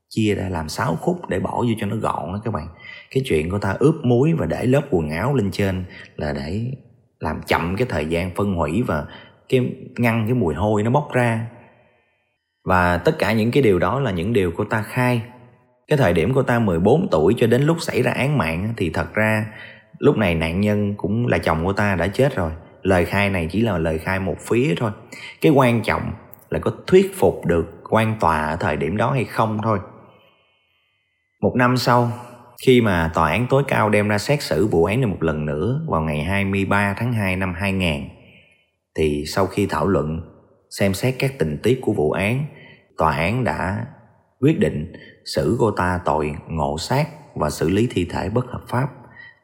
chia 0.09 0.35
ra 0.35 0.49
làm 0.49 0.69
6 0.69 0.97
khúc 0.97 1.29
để 1.29 1.41
bỏ 1.41 1.51
vô 1.51 1.73
cho 1.79 1.87
nó 1.87 1.97
gọn 1.97 2.33
đó 2.33 2.41
các 2.45 2.51
bạn. 2.51 2.69
Cái 3.11 3.23
chuyện 3.27 3.51
cô 3.51 3.59
ta 3.59 3.77
ướp 3.79 3.95
muối 4.05 4.33
và 4.33 4.47
để 4.47 4.67
lớp 4.67 4.83
quần 4.91 5.11
áo 5.11 5.35
lên 5.35 5.51
trên 5.51 5.85
là 6.17 6.33
để 6.33 6.73
làm 7.21 7.43
chậm 7.43 7.77
cái 7.77 7.87
thời 7.91 8.07
gian 8.07 8.35
phân 8.35 8.55
hủy 8.55 8.83
và 8.83 9.07
cái 9.49 9.73
ngăn 9.97 10.25
cái 10.27 10.35
mùi 10.35 10.55
hôi 10.55 10.83
nó 10.83 10.91
bốc 10.91 11.13
ra. 11.13 11.47
Và 12.65 12.99
tất 12.99 13.19
cả 13.19 13.33
những 13.33 13.51
cái 13.51 13.63
điều 13.63 13.79
đó 13.79 14.01
là 14.01 14.11
những 14.11 14.33
điều 14.33 14.53
cô 14.57 14.65
ta 14.65 14.83
khai 14.83 15.23
cái 15.89 15.99
thời 15.99 16.13
điểm 16.13 16.33
cô 16.35 16.43
ta 16.43 16.59
14 16.59 17.09
tuổi 17.11 17.35
cho 17.39 17.47
đến 17.47 17.63
lúc 17.63 17.77
xảy 17.81 18.03
ra 18.03 18.13
án 18.13 18.39
mạng 18.39 18.75
thì 18.77 18.91
thật 18.91 19.15
ra 19.15 19.47
lúc 19.99 20.17
này 20.17 20.35
nạn 20.35 20.61
nhân 20.61 20.95
cũng 20.97 21.27
là 21.27 21.39
chồng 21.39 21.65
của 21.65 21.73
ta 21.73 21.95
đã 21.95 22.07
chết 22.07 22.37
rồi. 22.37 22.53
Lời 22.83 23.05
khai 23.05 23.31
này 23.31 23.49
chỉ 23.51 23.61
là 23.61 23.79
lời 23.79 23.99
khai 23.99 24.21
một 24.21 24.37
phía 24.41 24.75
thôi. 24.77 24.91
Cái 25.41 25.53
quan 25.53 25.83
trọng 25.83 26.13
là 26.51 26.59
có 26.59 26.73
thuyết 26.87 27.13
phục 27.17 27.47
được 27.47 27.67
quan 27.91 28.17
tòa 28.21 28.47
ở 28.47 28.57
thời 28.57 28.77
điểm 28.77 28.97
đó 28.97 29.11
hay 29.11 29.25
không 29.25 29.59
thôi. 29.63 29.79
Một 31.41 31.53
năm 31.57 31.77
sau, 31.77 32.13
khi 32.67 32.81
mà 32.81 33.11
tòa 33.15 33.31
án 33.31 33.47
tối 33.51 33.63
cao 33.69 33.91
đem 33.91 34.09
ra 34.09 34.19
xét 34.19 34.43
xử 34.43 34.67
vụ 34.67 34.85
án 34.85 35.01
này 35.01 35.11
một 35.11 35.23
lần 35.23 35.47
nữa 35.47 35.81
vào 35.89 36.01
ngày 36.01 36.25
23 36.25 36.95
tháng 36.99 37.13
2 37.13 37.37
năm 37.37 37.55
2000 37.57 38.09
thì 38.99 39.25
sau 39.27 39.47
khi 39.47 39.67
thảo 39.67 39.87
luận, 39.87 40.21
xem 40.71 40.95
xét 40.95 41.15
các 41.19 41.33
tình 41.39 41.59
tiết 41.63 41.79
của 41.83 41.93
vụ 41.93 42.11
án, 42.11 42.45
tòa 42.99 43.17
án 43.17 43.45
đã 43.45 43.87
quyết 44.41 44.59
định 44.59 44.93
xử 45.27 45.57
cô 45.61 45.71
ta 45.71 46.01
tội 46.05 46.37
ngộ 46.49 46.79
sát 46.79 47.09
và 47.35 47.51
xử 47.51 47.69
lý 47.69 47.89
thi 47.91 48.07
thể 48.11 48.29
bất 48.29 48.47
hợp 48.47 48.63
pháp, 48.69 48.89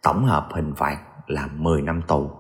tổng 0.03 0.25
hợp 0.25 0.49
hình 0.53 0.73
phạt 0.77 0.99
là 1.27 1.49
10 1.57 1.83
năm 1.83 2.03
tù. 2.09 2.31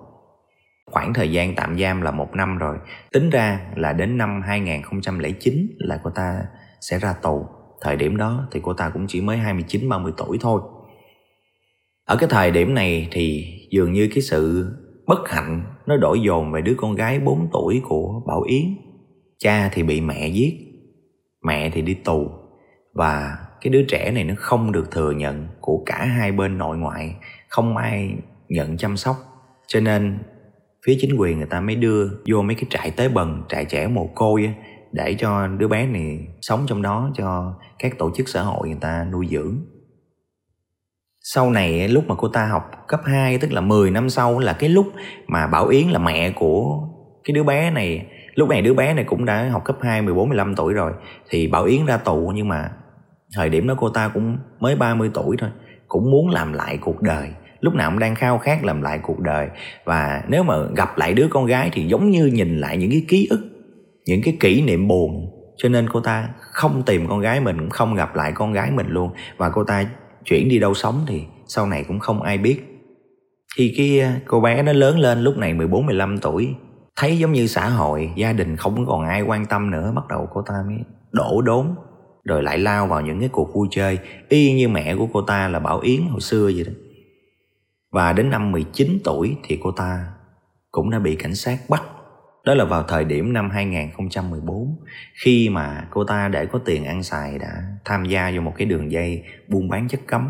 Khoảng 0.90 1.14
thời 1.14 1.32
gian 1.32 1.54
tạm 1.54 1.78
giam 1.78 2.02
là 2.02 2.10
một 2.10 2.34
năm 2.34 2.58
rồi, 2.58 2.76
tính 3.12 3.30
ra 3.30 3.60
là 3.76 3.92
đến 3.92 4.18
năm 4.18 4.42
2009 4.44 5.66
là 5.78 6.00
cô 6.04 6.10
ta 6.10 6.42
sẽ 6.80 6.98
ra 6.98 7.12
tù. 7.12 7.46
Thời 7.80 7.96
điểm 7.96 8.16
đó 8.16 8.48
thì 8.52 8.60
cô 8.62 8.72
ta 8.72 8.90
cũng 8.90 9.06
chỉ 9.06 9.20
mới 9.20 9.36
29 9.36 9.88
30 9.88 10.12
tuổi 10.16 10.38
thôi. 10.40 10.60
Ở 12.04 12.16
cái 12.16 12.28
thời 12.28 12.50
điểm 12.50 12.74
này 12.74 13.08
thì 13.10 13.44
dường 13.70 13.92
như 13.92 14.08
cái 14.14 14.22
sự 14.22 14.70
bất 15.06 15.28
hạnh 15.28 15.62
nó 15.86 15.96
đổ 15.96 16.14
dồn 16.14 16.52
về 16.52 16.60
đứa 16.60 16.74
con 16.76 16.94
gái 16.94 17.20
4 17.20 17.48
tuổi 17.52 17.80
của 17.84 18.22
Bảo 18.26 18.42
Yến. 18.42 18.62
Cha 19.38 19.70
thì 19.72 19.82
bị 19.82 20.00
mẹ 20.00 20.28
giết, 20.28 20.54
mẹ 21.44 21.70
thì 21.70 21.82
đi 21.82 21.94
tù 21.94 22.30
và 22.94 23.36
cái 23.60 23.70
đứa 23.70 23.82
trẻ 23.88 24.10
này 24.10 24.24
nó 24.24 24.34
không 24.38 24.72
được 24.72 24.90
thừa 24.90 25.10
nhận 25.10 25.48
của 25.60 25.82
cả 25.86 26.04
hai 26.04 26.32
bên 26.32 26.58
nội 26.58 26.76
ngoại, 26.76 27.16
không 27.48 27.76
ai 27.76 28.14
nhận 28.48 28.76
chăm 28.76 28.96
sóc. 28.96 29.16
Cho 29.66 29.80
nên 29.80 30.18
phía 30.86 30.96
chính 31.00 31.16
quyền 31.18 31.38
người 31.38 31.46
ta 31.46 31.60
mới 31.60 31.74
đưa 31.74 32.08
vô 32.28 32.42
mấy 32.42 32.54
cái 32.54 32.64
trại 32.70 32.90
tế 32.90 33.08
bần, 33.08 33.42
trại 33.48 33.64
trẻ 33.64 33.86
mồ 33.86 34.06
côi 34.14 34.54
để 34.92 35.14
cho 35.18 35.46
đứa 35.46 35.68
bé 35.68 35.86
này 35.86 36.26
sống 36.40 36.64
trong 36.66 36.82
đó 36.82 37.10
cho 37.14 37.54
các 37.78 37.98
tổ 37.98 38.10
chức 38.14 38.28
xã 38.28 38.42
hội 38.42 38.68
người 38.68 38.78
ta 38.80 39.06
nuôi 39.12 39.26
dưỡng. 39.30 39.56
Sau 41.20 41.50
này, 41.50 41.88
lúc 41.88 42.04
mà 42.08 42.14
cô 42.18 42.28
ta 42.28 42.46
học 42.46 42.70
cấp 42.88 43.00
2 43.04 43.38
tức 43.38 43.52
là 43.52 43.60
10 43.60 43.90
năm 43.90 44.10
sau, 44.10 44.38
là 44.38 44.52
cái 44.52 44.68
lúc 44.68 44.86
mà 45.26 45.46
Bảo 45.46 45.68
Yến 45.68 45.88
là 45.88 45.98
mẹ 45.98 46.30
của 46.30 46.88
cái 47.24 47.34
đứa 47.34 47.42
bé 47.42 47.70
này. 47.70 48.06
Lúc 48.34 48.48
này 48.48 48.62
đứa 48.62 48.74
bé 48.74 48.94
này 48.94 49.04
cũng 49.04 49.24
đã 49.24 49.48
học 49.48 49.64
cấp 49.64 49.76
2 49.80 50.02
14 50.02 50.28
15 50.28 50.54
tuổi 50.54 50.72
rồi. 50.74 50.92
Thì 51.28 51.46
Bảo 51.46 51.64
Yến 51.64 51.86
ra 51.86 51.96
tù, 51.96 52.32
nhưng 52.34 52.48
mà 52.48 52.70
thời 53.36 53.48
điểm 53.48 53.66
đó 53.66 53.74
cô 53.78 53.88
ta 53.88 54.08
cũng 54.08 54.38
mới 54.60 54.76
30 54.76 55.10
tuổi 55.14 55.36
thôi, 55.38 55.50
cũng 55.88 56.10
muốn 56.10 56.28
làm 56.28 56.52
lại 56.52 56.78
cuộc 56.80 57.02
đời. 57.02 57.28
Lúc 57.60 57.74
nào 57.74 57.90
cũng 57.90 57.98
đang 57.98 58.14
khao 58.14 58.38
khát 58.38 58.64
làm 58.64 58.82
lại 58.82 58.98
cuộc 59.02 59.20
đời. 59.20 59.48
Và 59.84 60.22
nếu 60.28 60.42
mà 60.42 60.54
gặp 60.76 60.98
lại 60.98 61.14
đứa 61.14 61.26
con 61.30 61.46
gái 61.46 61.70
thì 61.72 61.86
giống 61.86 62.10
như 62.10 62.26
nhìn 62.26 62.58
lại 62.58 62.76
những 62.76 62.90
cái 62.90 63.04
ký 63.08 63.26
ức, 63.30 63.40
những 64.06 64.20
cái 64.24 64.36
kỷ 64.40 64.62
niệm 64.62 64.88
buồn. 64.88 65.30
Cho 65.56 65.68
nên 65.68 65.88
cô 65.88 66.00
ta 66.00 66.28
không 66.38 66.82
tìm 66.86 67.08
con 67.08 67.20
gái 67.20 67.40
mình, 67.40 67.58
cũng 67.58 67.70
không 67.70 67.94
gặp 67.94 68.16
lại 68.16 68.32
con 68.34 68.52
gái 68.52 68.70
mình 68.70 68.86
luôn. 68.88 69.10
Và 69.36 69.50
cô 69.50 69.64
ta 69.64 69.84
chuyển 70.24 70.48
đi 70.48 70.58
đâu 70.58 70.74
sống 70.74 71.04
thì 71.08 71.22
sau 71.46 71.66
này 71.66 71.84
cũng 71.88 71.98
không 71.98 72.22
ai 72.22 72.38
biết. 72.38 72.72
Khi 73.56 73.74
cái 73.76 74.00
à, 74.00 74.20
cô 74.26 74.40
bé 74.40 74.62
nó 74.62 74.72
lớn 74.72 74.98
lên 74.98 75.22
lúc 75.22 75.36
này 75.36 75.54
14 75.54 75.86
15 75.86 76.18
tuổi, 76.18 76.54
thấy 76.96 77.18
giống 77.18 77.32
như 77.32 77.46
xã 77.46 77.68
hội, 77.68 78.10
gia 78.16 78.32
đình 78.32 78.56
không 78.56 78.86
còn 78.86 79.04
ai 79.04 79.22
quan 79.22 79.46
tâm 79.46 79.70
nữa, 79.70 79.92
bắt 79.96 80.08
đầu 80.08 80.28
cô 80.32 80.42
ta 80.46 80.54
mới 80.66 80.76
đổ 81.12 81.42
đốn 81.42 81.66
rồi 82.24 82.42
lại 82.42 82.58
lao 82.58 82.86
vào 82.86 83.00
những 83.00 83.20
cái 83.20 83.28
cuộc 83.28 83.54
vui 83.54 83.68
chơi 83.70 83.98
y 84.28 84.52
như 84.52 84.68
mẹ 84.68 84.96
của 84.96 85.08
cô 85.12 85.22
ta 85.22 85.48
là 85.48 85.58
Bảo 85.58 85.80
Yến 85.80 86.00
hồi 86.10 86.20
xưa 86.20 86.44
vậy 86.44 86.64
đó 86.64 86.72
và 87.90 88.12
đến 88.12 88.30
năm 88.30 88.52
19 88.52 88.98
tuổi 89.04 89.36
thì 89.44 89.58
cô 89.62 89.72
ta 89.72 90.06
cũng 90.70 90.90
đã 90.90 90.98
bị 90.98 91.16
cảnh 91.16 91.34
sát 91.34 91.58
bắt 91.68 91.82
đó 92.44 92.54
là 92.54 92.64
vào 92.64 92.82
thời 92.82 93.04
điểm 93.04 93.32
năm 93.32 93.50
2014 93.50 94.76
khi 95.24 95.48
mà 95.48 95.88
cô 95.90 96.04
ta 96.04 96.28
để 96.28 96.46
có 96.46 96.58
tiền 96.58 96.84
ăn 96.84 97.02
xài 97.02 97.38
đã 97.38 97.62
tham 97.84 98.04
gia 98.04 98.30
vào 98.30 98.40
một 98.40 98.52
cái 98.56 98.66
đường 98.66 98.92
dây 98.92 99.24
buôn 99.48 99.68
bán 99.68 99.88
chất 99.88 100.00
cấm 100.06 100.28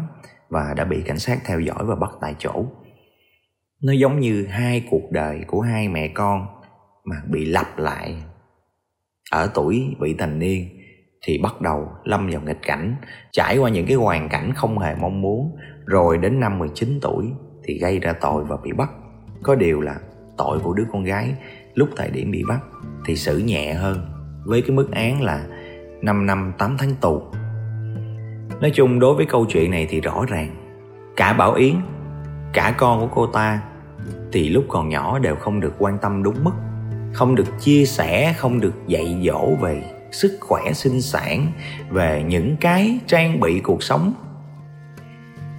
và 0.52 0.74
đã 0.76 0.84
bị 0.84 1.02
cảnh 1.06 1.18
sát 1.18 1.38
theo 1.44 1.60
dõi 1.60 1.84
và 1.84 1.94
bắt 1.94 2.10
tại 2.20 2.34
chỗ. 2.38 2.66
Nó 3.82 3.92
giống 3.92 4.20
như 4.20 4.46
hai 4.46 4.86
cuộc 4.90 5.10
đời 5.10 5.40
của 5.46 5.60
hai 5.60 5.88
mẹ 5.88 6.08
con 6.08 6.46
mà 7.04 7.16
bị 7.30 7.44
lặp 7.44 7.78
lại. 7.78 8.22
Ở 9.30 9.50
tuổi 9.54 9.96
vị 10.00 10.14
thành 10.18 10.38
niên 10.38 10.68
thì 11.26 11.38
bắt 11.38 11.60
đầu 11.60 11.88
lâm 12.04 12.30
vào 12.30 12.40
nghịch 12.40 12.62
cảnh, 12.62 12.96
trải 13.32 13.58
qua 13.58 13.70
những 13.70 13.86
cái 13.86 13.96
hoàn 13.96 14.28
cảnh 14.28 14.52
không 14.54 14.78
hề 14.78 14.94
mong 14.94 15.20
muốn, 15.20 15.56
rồi 15.86 16.18
đến 16.18 16.40
năm 16.40 16.58
19 16.58 16.98
tuổi 17.02 17.32
thì 17.64 17.78
gây 17.78 17.98
ra 17.98 18.12
tội 18.20 18.44
và 18.44 18.56
bị 18.62 18.72
bắt. 18.72 18.90
Có 19.42 19.54
điều 19.54 19.80
là 19.80 19.96
tội 20.38 20.58
của 20.58 20.72
đứa 20.72 20.84
con 20.92 21.04
gái 21.04 21.34
lúc 21.74 21.88
thời 21.96 22.10
điểm 22.10 22.30
bị 22.30 22.44
bắt 22.48 22.60
thì 23.06 23.16
xử 23.16 23.38
nhẹ 23.38 23.74
hơn 23.74 24.06
với 24.44 24.62
cái 24.62 24.70
mức 24.70 24.90
án 24.90 25.22
là 25.22 25.46
5 26.02 26.26
năm 26.26 26.52
8 26.58 26.76
tháng 26.78 26.94
tù. 27.00 27.22
Nói 28.60 28.70
chung 28.74 29.00
đối 29.00 29.14
với 29.14 29.26
câu 29.26 29.46
chuyện 29.48 29.70
này 29.70 29.86
thì 29.90 30.00
rõ 30.00 30.24
ràng 30.28 30.50
cả 31.16 31.32
Bảo 31.32 31.54
Yến, 31.54 31.74
cả 32.52 32.74
con 32.78 33.00
của 33.00 33.08
cô 33.14 33.26
ta 33.26 33.62
thì 34.32 34.48
lúc 34.48 34.64
còn 34.68 34.88
nhỏ 34.88 35.18
đều 35.18 35.36
không 35.36 35.60
được 35.60 35.74
quan 35.78 35.98
tâm 35.98 36.22
đúng 36.22 36.44
mức, 36.44 36.54
không 37.12 37.34
được 37.34 37.60
chia 37.60 37.84
sẻ, 37.84 38.34
không 38.38 38.60
được 38.60 38.74
dạy 38.86 39.22
dỗ 39.26 39.54
về 39.60 39.82
sức 40.12 40.38
khỏe 40.40 40.72
sinh 40.72 41.00
sản, 41.00 41.46
về 41.90 42.24
những 42.28 42.56
cái 42.56 42.98
trang 43.06 43.40
bị 43.40 43.60
cuộc 43.60 43.82
sống. 43.82 44.14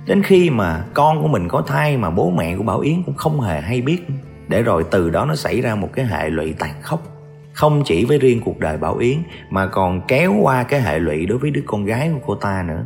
Đến 0.07 0.23
khi 0.23 0.49
mà 0.49 0.85
con 0.93 1.21
của 1.21 1.27
mình 1.27 1.47
có 1.47 1.63
thai 1.67 1.97
mà 1.97 2.09
bố 2.09 2.29
mẹ 2.29 2.57
của 2.57 2.63
Bảo 2.63 2.79
Yến 2.79 3.03
cũng 3.03 3.15
không 3.15 3.41
hề 3.41 3.61
hay 3.61 3.81
biết. 3.81 4.07
Để 4.47 4.61
rồi 4.61 4.85
từ 4.91 5.09
đó 5.09 5.25
nó 5.25 5.35
xảy 5.35 5.61
ra 5.61 5.75
một 5.75 5.89
cái 5.93 6.05
hệ 6.05 6.29
lụy 6.29 6.53
tàn 6.53 6.73
khốc. 6.81 7.07
Không 7.53 7.83
chỉ 7.85 8.05
với 8.05 8.17
riêng 8.17 8.41
cuộc 8.45 8.59
đời 8.59 8.77
Bảo 8.77 8.97
Yến 8.97 9.17
mà 9.49 9.67
còn 9.67 10.01
kéo 10.07 10.35
qua 10.41 10.63
cái 10.63 10.81
hệ 10.81 10.99
lụy 10.99 11.25
đối 11.25 11.37
với 11.37 11.51
đứa 11.51 11.63
con 11.65 11.85
gái 11.85 12.11
của 12.13 12.19
cô 12.25 12.35
ta 12.35 12.63
nữa. 12.67 12.85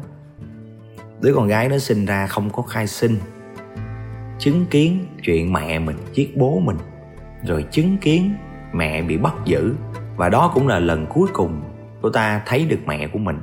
Đứa 1.21 1.33
con 1.35 1.47
gái 1.47 1.69
nó 1.69 1.77
sinh 1.77 2.05
ra 2.05 2.27
không 2.27 2.49
có 2.49 2.63
khai 2.63 2.87
sinh 2.87 3.17
chứng 4.39 4.65
kiến 4.65 5.05
chuyện 5.23 5.53
mẹ 5.53 5.79
mình 5.79 5.97
giết 6.13 6.37
bố 6.37 6.59
mình 6.59 6.77
rồi 7.43 7.65
chứng 7.71 7.97
kiến 7.97 8.33
mẹ 8.73 9.01
bị 9.01 9.17
bắt 9.17 9.33
giữ 9.45 9.75
và 10.17 10.29
đó 10.29 10.51
cũng 10.53 10.67
là 10.67 10.79
lần 10.79 11.05
cuối 11.05 11.27
cùng 11.33 11.61
cô 12.01 12.09
ta 12.09 12.41
thấy 12.45 12.65
được 12.65 12.79
mẹ 12.85 13.07
của 13.07 13.19
mình. 13.19 13.39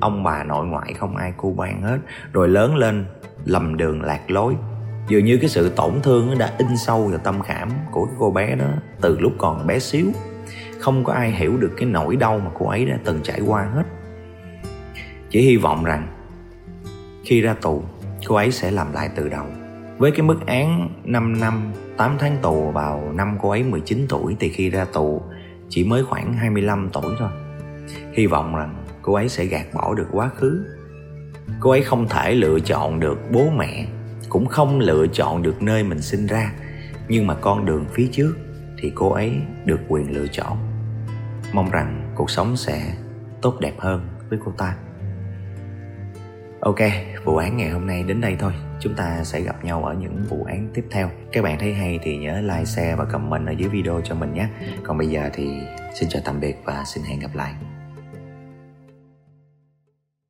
Ông 0.00 0.24
bà 0.24 0.44
nội 0.44 0.66
ngoại 0.66 0.94
không 0.94 1.16
ai 1.16 1.32
cu 1.36 1.52
ban 1.52 1.82
hết, 1.82 1.98
rồi 2.32 2.48
lớn 2.48 2.76
lên 2.76 3.06
lầm 3.44 3.76
đường 3.76 4.02
lạc 4.02 4.30
lối. 4.30 4.54
Dường 5.08 5.24
như 5.24 5.38
cái 5.40 5.48
sự 5.48 5.68
tổn 5.68 5.92
thương 6.02 6.38
đã 6.38 6.52
in 6.58 6.76
sâu 6.76 7.06
vào 7.06 7.18
tâm 7.18 7.42
khảm 7.42 7.68
của 7.90 8.04
cái 8.04 8.14
cô 8.18 8.30
bé 8.30 8.54
đó 8.54 8.66
từ 9.00 9.18
lúc 9.18 9.32
còn 9.38 9.66
bé 9.66 9.78
xíu. 9.78 10.06
Không 10.78 11.04
có 11.04 11.12
ai 11.12 11.30
hiểu 11.30 11.56
được 11.56 11.72
cái 11.76 11.88
nỗi 11.88 12.16
đau 12.16 12.38
mà 12.38 12.50
cô 12.58 12.68
ấy 12.68 12.84
đã 12.84 12.98
từng 13.04 13.20
trải 13.22 13.40
qua 13.40 13.62
hết. 13.74 13.84
Chỉ 15.30 15.40
hy 15.40 15.56
vọng 15.56 15.84
rằng 15.84 16.06
khi 17.24 17.40
ra 17.40 17.54
tù, 17.62 17.82
cô 18.26 18.34
ấy 18.34 18.50
sẽ 18.50 18.70
làm 18.70 18.92
lại 18.92 19.10
từ 19.16 19.28
đầu. 19.28 19.46
Với 19.98 20.10
cái 20.10 20.22
mức 20.22 20.46
án 20.46 20.88
5 21.04 21.40
năm 21.40 21.72
8 21.96 22.16
tháng 22.18 22.36
tù 22.42 22.70
vào 22.70 23.12
năm 23.14 23.38
cô 23.42 23.50
ấy 23.50 23.62
19 23.62 24.06
tuổi, 24.08 24.36
thì 24.40 24.48
khi 24.48 24.70
ra 24.70 24.84
tù 24.84 25.22
chỉ 25.68 25.84
mới 25.84 26.04
khoảng 26.04 26.32
25 26.32 26.90
tuổi 26.92 27.14
thôi. 27.18 27.30
Hy 28.12 28.26
vọng 28.26 28.56
rằng 28.56 28.84
cô 29.02 29.14
ấy 29.14 29.28
sẽ 29.28 29.44
gạt 29.44 29.66
bỏ 29.74 29.94
được 29.94 30.06
quá 30.12 30.30
khứ. 30.36 30.64
Cô 31.60 31.70
ấy 31.70 31.82
không 31.82 32.08
thể 32.08 32.34
lựa 32.34 32.60
chọn 32.60 33.00
được 33.00 33.18
bố 33.32 33.50
mẹ, 33.56 33.86
cũng 34.28 34.46
không 34.46 34.80
lựa 34.80 35.06
chọn 35.06 35.42
được 35.42 35.62
nơi 35.62 35.84
mình 35.84 36.02
sinh 36.02 36.26
ra. 36.26 36.52
Nhưng 37.08 37.26
mà 37.26 37.34
con 37.34 37.66
đường 37.66 37.84
phía 37.92 38.08
trước 38.12 38.34
thì 38.78 38.92
cô 38.94 39.12
ấy 39.12 39.32
được 39.64 39.80
quyền 39.88 40.14
lựa 40.14 40.26
chọn. 40.26 40.56
Mong 41.52 41.70
rằng 41.70 42.12
cuộc 42.14 42.30
sống 42.30 42.56
sẽ 42.56 42.94
tốt 43.42 43.56
đẹp 43.60 43.74
hơn 43.78 44.08
với 44.30 44.38
cô 44.44 44.52
ta. 44.58 44.76
Ok, 46.60 46.78
vụ 47.24 47.36
án 47.36 47.56
ngày 47.56 47.70
hôm 47.70 47.86
nay 47.86 48.02
đến 48.02 48.20
đây 48.20 48.36
thôi 48.38 48.52
chúng 48.80 48.94
ta 48.94 49.24
sẽ 49.24 49.40
gặp 49.40 49.64
nhau 49.64 49.84
ở 49.84 49.94
những 49.94 50.24
vụ 50.28 50.44
án 50.44 50.68
tiếp 50.74 50.84
theo. 50.90 51.10
Các 51.32 51.44
bạn 51.44 51.58
thấy 51.58 51.74
hay 51.74 51.98
thì 52.02 52.16
nhớ 52.16 52.40
like, 52.40 52.64
share 52.64 52.96
và 52.96 53.04
comment 53.04 53.46
ở 53.46 53.52
dưới 53.52 53.68
video 53.68 54.00
cho 54.04 54.14
mình 54.14 54.34
nhé. 54.34 54.48
Còn 54.82 54.98
bây 54.98 55.06
giờ 55.06 55.30
thì 55.32 55.60
xin 55.94 56.08
chào 56.08 56.22
tạm 56.24 56.40
biệt 56.40 56.56
và 56.64 56.84
xin 56.86 57.04
hẹn 57.04 57.20
gặp 57.20 57.34
lại. 57.34 57.54